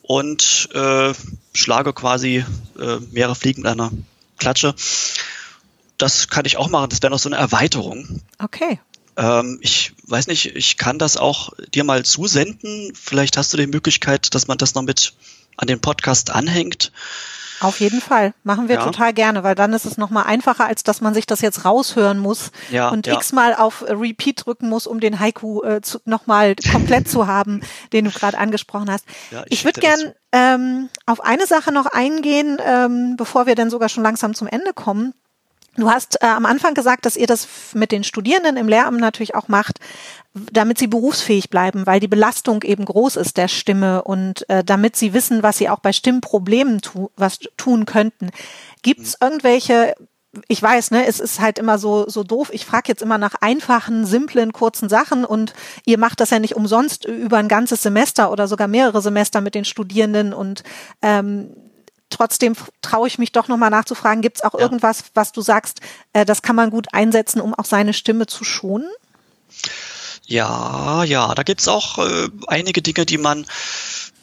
und 0.02 0.70
äh, 0.74 1.14
schlage 1.54 1.94
quasi 1.94 2.46
äh, 2.80 2.98
mehrere 3.12 3.36
Fliegen 3.36 3.62
mit 3.64 3.72
einer 3.72 3.92
Klatsche. 4.38 4.76
Das 5.98 6.28
kann 6.28 6.46
ich 6.46 6.58
auch 6.58 6.70
machen. 6.70 6.90
Das 6.90 7.02
wäre 7.02 7.12
noch 7.12 7.20
so 7.20 7.30
eine 7.30 7.38
Erweiterung. 7.38 8.22
Okay. 8.38 8.80
Ähm, 9.18 9.60
ich 9.62 9.94
weiß 10.04 10.28
nicht, 10.28 10.56
ich 10.56 10.78
kann 10.78 11.00
das 11.00 11.18
auch 11.18 11.54
dir 11.74 11.84
mal 11.84 12.04
zusenden. 12.04 12.94
Vielleicht 12.96 13.38
hast 13.38 13.54
du 13.54 13.58
die 13.58 13.68
Möglichkeit, 13.68 14.36
dass 14.36 14.48
man 14.48 14.58
das 14.58 14.76
noch 14.76 14.84
mit 14.84 15.14
an 15.58 15.68
den 15.68 15.80
Podcast 15.80 16.32
anhängt. 16.32 16.92
Auf 17.60 17.80
jeden 17.80 18.02
Fall. 18.02 18.34
Machen 18.44 18.68
wir 18.68 18.76
ja. 18.76 18.84
total 18.84 19.14
gerne, 19.14 19.44
weil 19.44 19.56
dann 19.56 19.74
ist 19.74 19.86
es 19.86 19.98
nochmal 19.98 20.26
einfacher, 20.26 20.66
als 20.66 20.84
dass 20.84 21.02
man 21.02 21.14
sich 21.14 21.26
das 21.26 21.42
jetzt 21.42 21.66
raushören 21.66 22.20
muss 22.20 22.52
ja, 22.70 22.90
und 22.90 23.08
ja. 23.08 23.16
x-mal 23.16 23.56
auf 23.56 23.84
Repeat 23.88 24.46
drücken 24.46 24.70
muss, 24.70 24.88
um 24.88 25.00
den 25.00 25.20
Haiku 25.20 25.62
äh, 25.62 25.82
nochmal 26.06 26.56
komplett 26.72 27.10
zu 27.10 27.28
haben, 27.28 27.62
den 27.94 28.06
du 28.06 28.12
gerade 28.12 28.38
angesprochen 28.38 28.92
hast. 28.92 29.06
Ich 29.48 29.56
ich 29.56 29.66
würde 29.66 29.80
gern 29.80 30.14
ähm, 30.32 30.90
auf 31.06 31.22
eine 31.22 31.48
Sache 31.48 31.72
noch 31.72 31.88
eingehen, 31.88 32.60
ähm, 32.64 33.16
bevor 33.18 33.48
wir 33.48 33.56
dann 33.56 33.70
sogar 33.70 33.90
schon 33.90 34.04
langsam 34.04 34.36
zum 34.36 34.48
Ende 34.48 34.74
kommen. 34.74 35.14
Du 35.78 35.90
hast 35.90 36.22
äh, 36.22 36.28
am 36.28 36.46
Anfang 36.46 36.74
gesagt, 36.74 37.06
dass 37.06 37.18
ihr 37.18 37.28
das 37.28 37.48
mit 37.74 37.92
den 37.92 38.04
Studierenden 38.04 38.56
im 38.58 38.68
Lehramt 38.68 39.00
natürlich 39.00 39.36
auch 39.36 39.50
macht, 39.50 39.80
damit 40.34 40.78
sie 40.78 40.88
berufsfähig 40.88 41.50
bleiben, 41.50 41.86
weil 41.86 42.00
die 42.00 42.08
Belastung 42.08 42.64
eben 42.64 42.86
groß 42.86 43.18
ist 43.18 43.38
der 43.38 43.48
Stimme 43.48 44.04
und 44.04 44.50
äh, 44.50 44.64
damit 44.64 44.96
sie 44.96 45.14
wissen, 45.14 45.44
was 45.44 45.58
sie 45.58 45.70
auch 45.70 45.80
bei 45.80 45.92
Stimmproblemen 45.92 46.82
tu 46.82 47.10
was 47.18 47.40
tun 47.58 47.86
könnten. 47.86 48.30
Gibt 48.84 49.02
es 49.02 49.18
irgendwelche 49.20 49.96
ich 50.50 50.62
weiß, 50.62 50.92
ne, 50.92 51.08
es 51.08 51.22
ist 51.22 51.40
halt 51.40 51.60
immer 51.60 51.78
so 51.78 52.10
so 52.10 52.24
doof. 52.24 52.50
Ich 52.52 52.66
frage 52.66 52.90
jetzt 52.90 53.02
immer 53.02 53.18
nach 53.18 53.36
einfachen, 53.40 54.06
simplen, 54.06 54.52
kurzen 54.52 54.90
Sachen 54.90 55.24
und 55.24 55.54
ihr 55.86 55.98
macht 55.98 56.20
das 56.20 56.30
ja 56.30 56.40
nicht 56.40 56.58
umsonst 56.58 57.06
über 57.06 57.38
ein 57.38 57.48
ganzes 57.48 57.82
Semester 57.82 58.32
oder 58.32 58.48
sogar 58.48 58.68
mehrere 58.68 59.02
Semester 59.02 59.40
mit 59.40 59.56
den 59.56 59.64
Studierenden 59.64 60.34
und 60.34 60.64
ähm, 61.02 61.56
trotzdem 62.10 62.56
traue 62.82 63.08
ich 63.08 63.18
mich 63.18 63.32
doch 63.32 63.48
nochmal 63.48 63.70
nachzufragen, 63.70 64.22
gibt 64.22 64.38
es 64.38 64.44
auch 64.44 64.54
ja. 64.54 64.60
irgendwas, 64.60 65.06
was 65.14 65.32
du 65.32 65.42
sagst, 65.42 65.82
äh, 66.14 66.26
das 66.26 66.42
kann 66.42 66.56
man 66.56 66.70
gut 66.70 66.88
einsetzen, 66.94 67.42
um 67.42 67.54
auch 67.54 67.66
seine 67.66 67.94
Stimme 67.94 68.28
zu 68.28 68.44
schonen? 68.44 68.90
Ja, 70.28 71.04
ja, 71.04 71.36
da 71.36 71.44
gibt 71.44 71.62
es 71.62 71.68
auch 71.68 72.00
äh, 72.00 72.30
einige 72.48 72.82
Dinge, 72.82 73.06
die 73.06 73.18
man 73.18 73.46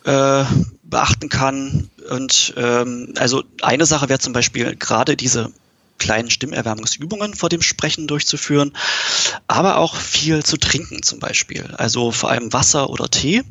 äh, 0.05 0.45
beachten 0.83 1.29
kann. 1.29 1.91
Und 2.11 2.55
ähm, 2.57 3.15
also 3.17 3.45
eine 3.63 3.87
Sache 3.87 4.09
wäre 4.09 4.19
zum 4.19 4.33
Beispiel 4.33 4.75
gerade 4.77 5.17
diese 5.17 5.53
kleinen 5.99 6.31
Stimmerwärmungsübungen 6.31 7.35
vor 7.35 7.49
dem 7.49 7.63
Sprechen 7.63 8.09
durchzuführen, 8.09 8.73
aber 9.47 9.77
auch 9.77 9.95
viel 9.95 10.43
zu 10.43 10.57
trinken 10.57 11.05
zum 11.05 11.21
Beispiel. 11.21 11.73
Also 11.79 12.11
vor 12.11 12.31
allem 12.31 12.53
Wasser 12.53 12.91
oder 12.91 13.09
Tee 13.09 13.45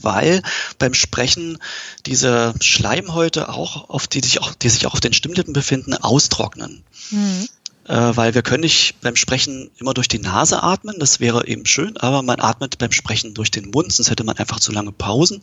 weil 0.00 0.42
beim 0.78 0.94
Sprechen 0.94 1.58
diese 2.04 2.54
Schleimhäute 2.60 3.48
auch, 3.48 3.88
auf 3.90 4.06
die 4.06 4.20
sich 4.20 4.40
auch, 4.40 4.54
die 4.54 4.68
sich 4.68 4.86
auch 4.86 4.94
auf 4.94 5.00
den 5.00 5.12
Stimmlippen 5.12 5.52
befinden, 5.52 5.94
austrocknen. 5.94 6.84
Mhm. 7.10 7.48
Äh, 7.88 8.16
weil 8.16 8.34
wir 8.34 8.42
können 8.42 8.62
nicht 8.62 9.00
beim 9.00 9.14
Sprechen 9.14 9.70
immer 9.76 9.94
durch 9.94 10.08
die 10.08 10.18
Nase 10.18 10.62
atmen, 10.62 10.96
das 10.98 11.20
wäre 11.20 11.46
eben 11.46 11.66
schön, 11.66 11.96
aber 11.96 12.22
man 12.22 12.40
atmet 12.40 12.78
beim 12.78 12.90
Sprechen 12.90 13.32
durch 13.32 13.52
den 13.52 13.70
Mund, 13.70 13.92
sonst 13.92 14.10
hätte 14.10 14.24
man 14.24 14.36
einfach 14.38 14.58
zu 14.58 14.72
lange 14.72 14.90
Pausen. 14.90 15.40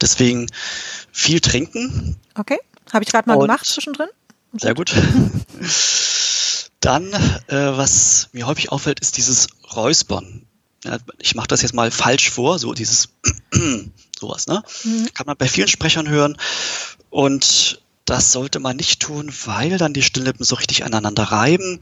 Deswegen 0.00 0.46
viel 1.10 1.40
trinken. 1.40 2.16
Okay, 2.36 2.58
habe 2.92 3.02
ich 3.02 3.10
gerade 3.10 3.28
mal 3.28 3.34
Und, 3.34 3.46
gemacht 3.48 3.66
zwischendrin. 3.66 4.08
Sehr 4.52 4.74
gut. 4.74 4.92
Dann, 6.80 7.12
äh, 7.12 7.76
was 7.76 8.28
mir 8.32 8.46
häufig 8.46 8.70
auffällt, 8.70 9.00
ist 9.00 9.16
dieses 9.16 9.48
Räuspern 9.74 10.46
ich 11.18 11.34
mache 11.34 11.48
das 11.48 11.62
jetzt 11.62 11.74
mal 11.74 11.90
falsch 11.90 12.30
vor, 12.30 12.58
so 12.58 12.74
dieses, 12.74 13.10
Sowas, 14.22 14.46
ne? 14.46 14.62
Mhm. 14.84 15.12
Kann 15.14 15.26
man 15.26 15.36
bei 15.36 15.48
vielen 15.48 15.66
Sprechern 15.66 16.08
hören. 16.08 16.36
Und 17.10 17.82
das 18.04 18.30
sollte 18.30 18.60
man 18.60 18.76
nicht 18.76 19.00
tun, 19.00 19.32
weil 19.46 19.78
dann 19.78 19.94
die 19.94 20.02
Stilllippen 20.02 20.44
so 20.44 20.54
richtig 20.54 20.84
aneinander 20.84 21.24
reiben 21.24 21.80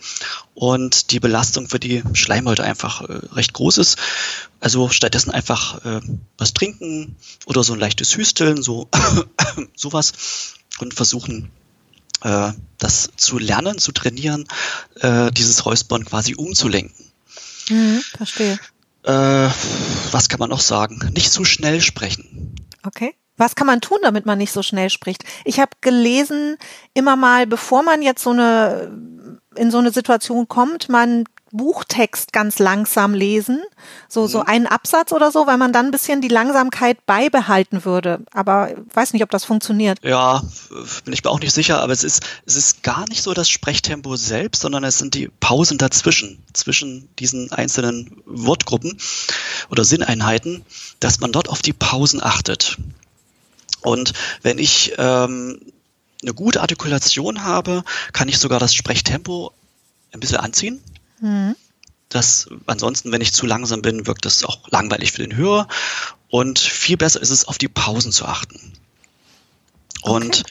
und 0.55 1.11
die 1.11 1.21
Belastung 1.21 1.69
für 1.69 1.79
die 1.79 2.03
Schleimhäute 2.15 2.65
einfach 2.65 3.03
äh, 3.03 3.21
recht 3.33 3.53
groß 3.53 3.79
ist. 3.79 3.99
Also 4.59 4.89
stattdessen 4.89 5.31
einfach 5.31 5.85
äh, 5.85 6.01
was 6.39 6.55
trinken 6.55 7.17
oder 7.45 7.63
so 7.63 7.75
ein 7.75 7.79
leichtes 7.79 8.17
Hüsteln, 8.17 8.63
so 8.63 8.89
sowas 9.77 10.55
und 10.79 10.95
versuchen 10.95 11.51
äh, 12.23 12.53
das 12.79 13.11
zu 13.17 13.39
lernen, 13.39 13.79
zu 13.79 13.93
trainieren, 13.93 14.47
äh, 15.01 15.31
dieses 15.31 15.67
Räuspern 15.67 16.07
quasi 16.07 16.35
umzulenken. 16.35 17.07
Mhm, 17.69 18.03
verstehe. 18.17 18.59
Äh, 19.05 19.49
was 20.11 20.29
kann 20.29 20.39
man 20.39 20.51
noch 20.51 20.61
sagen? 20.61 21.11
Nicht 21.15 21.33
zu 21.33 21.45
schnell 21.45 21.81
sprechen. 21.81 22.55
Okay. 22.85 23.15
Was 23.37 23.55
kann 23.55 23.67
man 23.67 23.81
tun, 23.81 23.99
damit 24.03 24.27
man 24.27 24.37
nicht 24.37 24.53
so 24.53 24.63
schnell 24.63 24.91
spricht? 24.91 25.25
Ich 25.47 25.61
habe 25.61 25.71
gelesen, 25.81 26.59
immer 26.93 27.17
mal, 27.17 27.47
bevor 27.47 27.83
man 27.83 28.03
jetzt 28.03 28.23
so 28.23 28.31
eine 28.31 28.93
in 29.57 29.71
so 29.71 29.79
eine 29.79 29.91
Situation 29.91 30.47
kommt, 30.47 30.89
man 30.89 31.25
Buchtext 31.53 32.33
ganz 32.33 32.59
langsam 32.59 33.15
lesen, 33.15 33.63
so 34.09 34.27
so 34.27 34.41
mhm. 34.41 34.47
einen 34.47 34.67
Absatz 34.67 35.13
oder 35.13 35.31
so, 35.31 35.47
weil 35.47 35.57
man 35.57 35.73
dann 35.73 35.87
ein 35.87 35.91
bisschen 35.91 36.21
die 36.21 36.29
Langsamkeit 36.29 37.05
beibehalten 37.07 37.85
würde. 37.85 38.21
Aber 38.33 38.71
weiß 38.95 39.13
nicht, 39.13 39.23
ob 39.23 39.31
das 39.31 39.45
funktioniert. 39.45 39.99
Ja, 40.03 40.43
bin 41.05 41.13
ich 41.13 41.25
mir 41.25 41.31
auch 41.31 41.41
nicht 41.41 41.55
sicher, 41.55 41.81
aber 41.81 41.93
es 41.93 42.05
ist 42.05 42.23
es 42.47 42.57
ist 42.57 42.83
gar 42.83 43.09
nicht 43.09 43.23
so 43.23 43.35
das 43.35 43.49
Sprechtempo 43.49 44.17
selbst, 44.17 44.63
sondern 44.63 44.85
es 44.85 44.99
sind 44.99 45.15
die 45.15 45.29
Pausen 45.41 45.79
dazwischen, 45.79 46.43
zwischen 46.53 47.09
diesen 47.17 47.53
einzelnen 47.53 48.23
Wortgruppen 48.27 48.99
oder 49.71 49.85
Sinneinheiten, 49.85 50.65
dass 51.01 51.21
man 51.21 51.33
dort 51.33 51.49
auf 51.49 51.63
die 51.63 51.73
Pausen 51.73 52.23
achtet. 52.23 52.77
Und 53.83 54.13
wenn 54.43 54.59
ich 54.59 54.93
ähm, 54.99 55.61
eine 56.23 56.35
gute 56.35 56.61
Artikulation 56.61 57.45
habe, 57.45 57.83
kann 58.13 58.29
ich 58.29 58.39
sogar 58.39 58.59
das 58.59 58.75
Sprechtempo 58.75 59.53
ein 60.13 60.21
bisschen 60.21 60.39
anziehen. 60.39 60.81
Mhm. 61.21 61.57
Das, 62.09 62.49
ansonsten, 62.67 63.13
wenn 63.13 63.21
ich 63.21 63.33
zu 63.33 63.47
langsam 63.47 63.83
bin, 63.83 64.07
wirkt 64.07 64.25
das 64.25 64.43
auch 64.43 64.69
langweilig 64.71 65.13
für 65.13 65.23
den 65.23 65.37
Hörer. 65.37 65.69
Und 66.29 66.59
viel 66.59 66.97
besser 66.97 67.21
ist 67.21 67.31
es, 67.31 67.47
auf 67.47 67.57
die 67.57 67.69
Pausen 67.69 68.11
zu 68.11 68.27
achten. 68.27 68.73
Und 70.03 70.43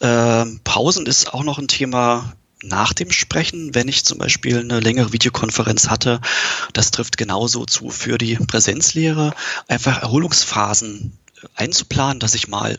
äh, 0.00 0.46
Pausen 0.64 1.06
ist 1.06 1.32
auch 1.32 1.44
noch 1.44 1.58
ein 1.58 1.68
Thema 1.68 2.34
nach 2.62 2.92
dem 2.92 3.10
Sprechen, 3.10 3.74
wenn 3.74 3.88
ich 3.88 4.04
zum 4.04 4.18
Beispiel 4.18 4.58
eine 4.58 4.80
längere 4.80 5.12
Videokonferenz 5.12 5.88
hatte. 5.88 6.20
Das 6.72 6.90
trifft 6.90 7.18
genauso 7.18 7.66
zu 7.66 7.90
für 7.90 8.18
die 8.18 8.36
Präsenzlehre. 8.36 9.34
Einfach 9.68 10.02
Erholungsphasen 10.02 11.18
einzuplanen, 11.54 12.20
dass 12.20 12.34
ich 12.34 12.48
mal 12.48 12.78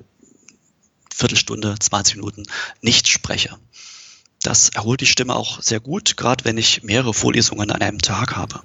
Viertelstunde, 1.14 1.76
20 1.80 2.18
Minuten 2.18 2.44
nicht 2.82 3.08
spreche. 3.08 3.58
Das 4.46 4.70
erholt 4.70 5.02
die 5.02 5.08
Stimme 5.08 5.36
auch 5.36 5.60
sehr 5.64 5.80
gut, 5.80 6.18
gerade 6.18 6.46
wenn 6.46 6.60
ich 6.60 6.84
mehrere 6.84 7.16
Vorlesungen 7.16 7.72
an 7.72 7.82
einem 7.82 7.98
Tag 7.98 8.36
habe. 8.36 8.62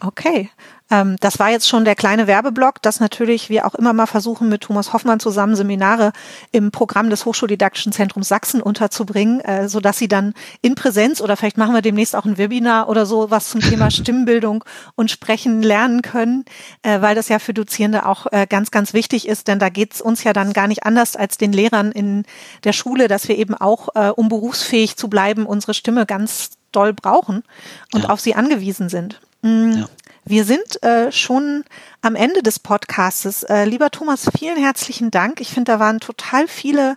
Okay, 0.00 0.50
ähm, 0.90 1.16
das 1.20 1.38
war 1.38 1.50
jetzt 1.50 1.68
schon 1.68 1.84
der 1.84 1.94
kleine 1.94 2.26
Werbeblock, 2.26 2.80
dass 2.82 3.00
natürlich 3.00 3.50
wir 3.50 3.66
auch 3.66 3.74
immer 3.74 3.92
mal 3.92 4.06
versuchen, 4.06 4.48
mit 4.48 4.62
Thomas 4.62 4.92
Hoffmann 4.92 5.20
zusammen 5.20 5.56
Seminare 5.56 6.12
im 6.52 6.70
Programm 6.70 7.10
des 7.10 7.24
Hochschuldidaktischen 7.24 7.92
Zentrums 7.92 8.28
Sachsen 8.28 8.62
unterzubringen, 8.62 9.40
äh, 9.40 9.68
so 9.68 9.80
dass 9.80 9.98
sie 9.98 10.08
dann 10.08 10.34
in 10.62 10.74
Präsenz 10.74 11.20
oder 11.20 11.36
vielleicht 11.36 11.58
machen 11.58 11.74
wir 11.74 11.82
demnächst 11.82 12.14
auch 12.14 12.24
ein 12.24 12.38
Webinar 12.38 12.88
oder 12.88 13.06
so 13.06 13.30
was 13.30 13.48
zum 13.48 13.60
Thema 13.60 13.90
Stimmbildung 13.90 14.64
und 14.94 15.10
Sprechen 15.10 15.62
lernen 15.62 16.02
können, 16.02 16.44
äh, 16.82 17.00
weil 17.00 17.14
das 17.14 17.28
ja 17.28 17.38
für 17.38 17.54
Dozierende 17.54 18.06
auch 18.06 18.26
äh, 18.30 18.46
ganz, 18.48 18.70
ganz 18.70 18.94
wichtig 18.94 19.28
ist, 19.28 19.48
denn 19.48 19.58
da 19.58 19.68
geht 19.68 19.94
es 19.94 20.00
uns 20.00 20.24
ja 20.24 20.32
dann 20.32 20.52
gar 20.52 20.68
nicht 20.68 20.84
anders 20.84 21.16
als 21.16 21.38
den 21.38 21.52
Lehrern 21.52 21.92
in 21.92 22.24
der 22.64 22.72
Schule, 22.72 23.08
dass 23.08 23.28
wir 23.28 23.36
eben 23.36 23.54
auch, 23.54 23.88
äh, 23.94 24.10
um 24.10 24.28
berufsfähig 24.28 24.96
zu 24.96 25.08
bleiben, 25.08 25.44
unsere 25.44 25.74
Stimme 25.74 26.06
ganz 26.06 26.50
doll 26.72 26.92
brauchen 26.92 27.42
und 27.92 28.04
ja. 28.04 28.10
auf 28.10 28.20
sie 28.20 28.34
angewiesen 28.34 28.88
sind. 28.88 29.20
Ja. 29.42 29.88
Wir 30.24 30.44
sind 30.44 30.82
äh, 30.82 31.10
schon 31.10 31.64
am 32.02 32.14
Ende 32.14 32.42
des 32.42 32.58
Podcastes. 32.58 33.44
Äh, 33.44 33.64
lieber 33.64 33.90
Thomas, 33.90 34.28
vielen 34.36 34.58
herzlichen 34.58 35.10
Dank. 35.10 35.40
Ich 35.40 35.48
finde, 35.48 35.72
da 35.72 35.80
waren 35.80 36.00
total 36.00 36.48
viele 36.48 36.96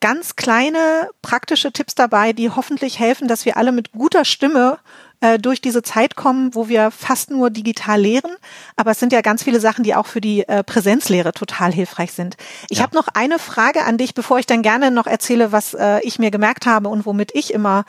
ganz 0.00 0.34
kleine 0.34 1.08
praktische 1.22 1.70
Tipps 1.70 1.94
dabei, 1.94 2.32
die 2.32 2.50
hoffentlich 2.50 2.98
helfen, 2.98 3.28
dass 3.28 3.44
wir 3.44 3.56
alle 3.56 3.70
mit 3.70 3.92
guter 3.92 4.24
Stimme 4.24 4.80
äh, 5.20 5.38
durch 5.38 5.60
diese 5.60 5.84
Zeit 5.84 6.16
kommen, 6.16 6.56
wo 6.56 6.68
wir 6.68 6.90
fast 6.90 7.30
nur 7.30 7.50
digital 7.50 8.00
lehren. 8.00 8.32
Aber 8.74 8.90
es 8.90 8.98
sind 8.98 9.12
ja 9.12 9.20
ganz 9.20 9.44
viele 9.44 9.60
Sachen, 9.60 9.84
die 9.84 9.94
auch 9.94 10.06
für 10.06 10.20
die 10.20 10.48
äh, 10.48 10.64
Präsenzlehre 10.64 11.32
total 11.32 11.72
hilfreich 11.72 12.12
sind. 12.12 12.36
Ich 12.68 12.78
ja. 12.78 12.82
habe 12.82 12.96
noch 12.96 13.06
eine 13.14 13.38
Frage 13.38 13.84
an 13.84 13.96
dich, 13.96 14.12
bevor 14.12 14.40
ich 14.40 14.46
dann 14.46 14.62
gerne 14.62 14.90
noch 14.90 15.06
erzähle, 15.06 15.52
was 15.52 15.74
äh, 15.74 16.00
ich 16.00 16.18
mir 16.18 16.32
gemerkt 16.32 16.66
habe 16.66 16.88
und 16.88 17.06
womit 17.06 17.30
ich 17.34 17.54
immer 17.54 17.84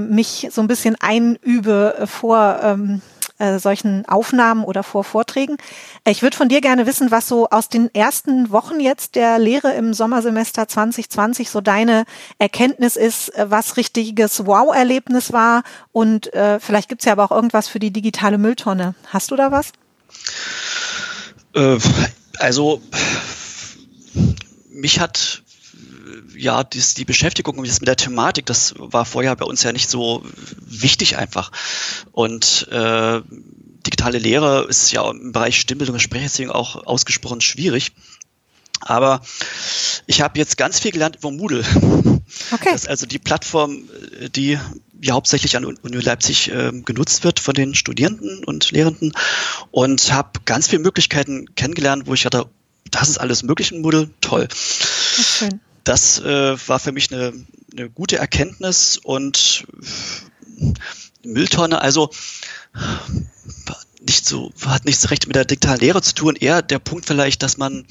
mich 0.00 0.48
so 0.52 0.60
ein 0.60 0.68
bisschen 0.68 0.96
einübe 1.00 2.06
vor. 2.06 2.60
Ähm, 2.62 3.02
äh, 3.38 3.58
solchen 3.58 4.06
Aufnahmen 4.06 4.64
oder 4.64 4.82
vor 4.82 5.04
Vorträgen. 5.04 5.56
Ich 6.06 6.22
würde 6.22 6.36
von 6.36 6.48
dir 6.48 6.60
gerne 6.60 6.86
wissen, 6.86 7.10
was 7.10 7.28
so 7.28 7.48
aus 7.48 7.68
den 7.68 7.94
ersten 7.94 8.50
Wochen 8.50 8.80
jetzt 8.80 9.14
der 9.14 9.38
Lehre 9.38 9.72
im 9.74 9.94
Sommersemester 9.94 10.68
2020 10.68 11.50
so 11.50 11.60
deine 11.60 12.04
Erkenntnis 12.38 12.96
ist, 12.96 13.34
äh, 13.36 13.50
was 13.50 13.76
richtiges 13.76 14.46
Wow-Erlebnis 14.46 15.32
war 15.32 15.62
und 15.92 16.32
äh, 16.34 16.60
vielleicht 16.60 16.88
gibt's 16.88 17.04
ja 17.04 17.12
aber 17.12 17.24
auch 17.24 17.32
irgendwas 17.32 17.68
für 17.68 17.78
die 17.78 17.90
digitale 17.90 18.38
Mülltonne. 18.38 18.94
Hast 19.08 19.30
du 19.30 19.36
da 19.36 19.52
was? 19.52 19.72
Äh, 21.54 21.78
also 22.38 22.80
mich 24.70 25.00
hat 25.00 25.42
ja, 26.36 26.64
dies, 26.64 26.94
die 26.94 27.04
Beschäftigung 27.04 27.60
mit 27.60 27.86
der 27.86 27.96
Thematik, 27.96 28.46
das 28.46 28.74
war 28.76 29.04
vorher 29.04 29.34
bei 29.36 29.44
uns 29.44 29.62
ja 29.62 29.72
nicht 29.72 29.90
so 29.90 30.22
wichtig 30.60 31.16
einfach. 31.16 31.50
Und 32.12 32.68
äh, 32.70 33.20
digitale 33.86 34.18
Lehre 34.18 34.66
ist 34.68 34.92
ja 34.92 35.08
im 35.10 35.32
Bereich 35.32 35.58
Stimmbildung 35.58 35.94
und 35.94 36.00
Sprecherziehung 36.00 36.50
auch 36.50 36.86
ausgesprochen 36.86 37.40
schwierig. 37.40 37.92
Aber 38.80 39.22
ich 40.06 40.20
habe 40.20 40.38
jetzt 40.38 40.56
ganz 40.56 40.78
viel 40.78 40.92
gelernt 40.92 41.16
über 41.16 41.30
Moodle. 41.30 41.64
Okay. 42.52 42.68
Das 42.70 42.82
ist 42.82 42.88
also 42.88 43.06
die 43.06 43.18
Plattform, 43.18 43.88
die 44.36 44.58
ja 45.00 45.14
hauptsächlich 45.14 45.56
an 45.56 45.64
Uni 45.64 45.96
Leipzig 45.96 46.50
äh, 46.50 46.72
genutzt 46.84 47.24
wird 47.24 47.40
von 47.40 47.54
den 47.54 47.74
Studierenden 47.74 48.44
und 48.44 48.70
Lehrenden 48.70 49.12
und 49.70 50.12
habe 50.12 50.40
ganz 50.44 50.68
viele 50.68 50.82
Möglichkeiten 50.82 51.54
kennengelernt, 51.54 52.06
wo 52.06 52.14
ich 52.14 52.26
hatte, 52.26 52.46
das 52.90 53.08
ist 53.08 53.18
alles 53.18 53.42
möglich 53.42 53.72
in 53.72 53.80
Moodle, 53.80 54.10
toll. 54.20 54.48
Schön 54.52 55.60
das 55.88 56.18
äh, 56.20 56.68
war 56.68 56.78
für 56.78 56.92
mich 56.92 57.12
eine, 57.12 57.32
eine 57.72 57.88
gute 57.88 58.18
Erkenntnis 58.18 58.98
und 58.98 59.66
Mülltonne, 61.24 61.80
also 61.80 62.10
nicht 64.06 64.26
so, 64.26 64.52
hat 64.66 64.84
nichts 64.84 65.10
recht 65.10 65.26
mit 65.26 65.34
der 65.34 65.46
digitalen 65.46 65.80
Lehre 65.80 66.02
zu 66.02 66.14
tun, 66.14 66.36
eher 66.36 66.60
der 66.60 66.78
Punkt 66.78 67.06
vielleicht, 67.06 67.42
dass 67.42 67.56
man 67.56 67.86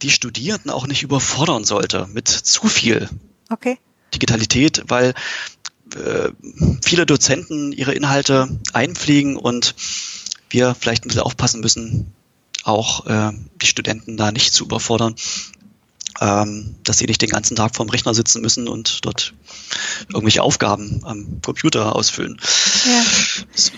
die 0.00 0.10
Studierenden 0.10 0.70
auch 0.70 0.86
nicht 0.86 1.02
überfordern 1.02 1.64
sollte 1.64 2.06
mit 2.06 2.28
zu 2.28 2.66
viel 2.66 3.10
okay. 3.50 3.78
Digitalität, 4.14 4.84
weil 4.88 5.14
äh, 5.94 6.30
viele 6.82 7.04
Dozenten 7.04 7.72
ihre 7.72 7.94
Inhalte 7.94 8.58
einfliegen 8.72 9.36
und 9.36 9.74
wir 10.48 10.74
vielleicht 10.74 11.04
ein 11.04 11.08
bisschen 11.08 11.22
aufpassen 11.22 11.60
müssen, 11.60 12.12
auch 12.62 13.06
äh, 13.06 13.32
die 13.60 13.66
Studenten 13.66 14.16
da 14.16 14.32
nicht 14.32 14.54
zu 14.54 14.64
überfordern 14.64 15.14
ähm, 16.20 16.76
dass 16.84 16.98
sie 16.98 17.06
nicht 17.06 17.22
den 17.22 17.30
ganzen 17.30 17.56
Tag 17.56 17.74
vorm 17.74 17.88
Rechner 17.88 18.14
sitzen 18.14 18.40
müssen 18.40 18.68
und 18.68 19.04
dort 19.04 19.34
irgendwelche 20.08 20.42
Aufgaben 20.42 21.00
am 21.04 21.40
Computer 21.42 21.94
ausfüllen. 21.94 22.40
Ja. 22.86 23.02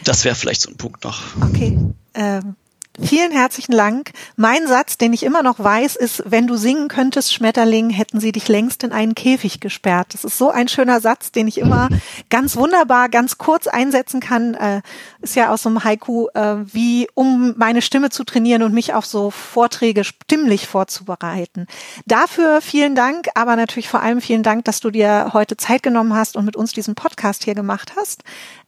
Das 0.05 0.25
wäre 0.25 0.35
vielleicht 0.35 0.61
so 0.61 0.71
ein 0.71 0.77
Punkt 0.77 1.05
noch. 1.05 1.23
Okay. 1.41 1.79
Ähm, 2.15 2.57
Vielen 3.01 3.31
herzlichen 3.31 3.77
Dank. 3.77 4.13
Mein 4.37 4.67
Satz, 4.67 4.97
den 4.97 5.13
ich 5.13 5.23
immer 5.23 5.43
noch 5.43 5.59
weiß, 5.59 5.97
ist, 5.97 6.23
wenn 6.27 6.47
du 6.47 6.57
singen 6.57 6.89
könntest, 6.89 7.35
Schmetterling, 7.35 7.91
hätten 7.91 8.21
sie 8.21 8.33
dich 8.33 8.49
längst 8.49 8.83
in 8.85 8.93
einen 8.93 9.15
Käfig 9.15 9.61
gesperrt. 9.61 10.15
Das 10.15 10.25
ist 10.25 10.39
so 10.39 10.51
ein 10.51 10.69
schöner 10.69 11.01
Satz, 11.01 11.31
den 11.31 11.47
ich 11.47 11.59
immer 11.59 11.91
ganz 12.31 12.57
wunderbar, 12.57 13.11
ganz 13.11 13.37
kurz 13.37 13.67
einsetzen 13.67 14.21
kann. 14.21 14.55
Äh, 14.55 14.81
ist 15.21 15.37
ja 15.37 15.53
aus 15.53 15.63
so 15.63 15.69
einem 15.69 15.85
Haiku, 15.85 16.29
äh, 16.33 16.57
wie 16.73 17.07
um 17.13 17.55
meine 17.59 17.83
Stimme 17.83 18.09
zu 18.09 18.25
trainieren 18.25 18.63
und 18.63 18.73
mich 18.73 18.95
auf 18.95 19.05
so 19.05 19.31
Vorträge 19.31 20.03
stimmlich 20.05 20.67
vorzubereiten. 20.67 21.67
Dafür 22.07 22.63
vielen 22.63 22.95
Dank, 22.95 23.29
aber 23.35 23.57
natürlich 23.57 23.89
vor 23.89 24.01
allem 24.01 24.23
vielen 24.23 24.43
Dank, 24.43 24.65
dass 24.65 24.81
du 24.81 24.91
dir 24.91 25.31
heute 25.35 25.59
Zeit 25.59 25.83
genommen 25.83 26.15
hast 26.15 26.37
und 26.37 26.47
mit 26.47 26.57
uns 26.57 26.73
diesen 26.73 26.95
Podcast 26.95 27.45
hier 27.45 27.55
gemacht 27.55 27.93
hast. 27.97 28.23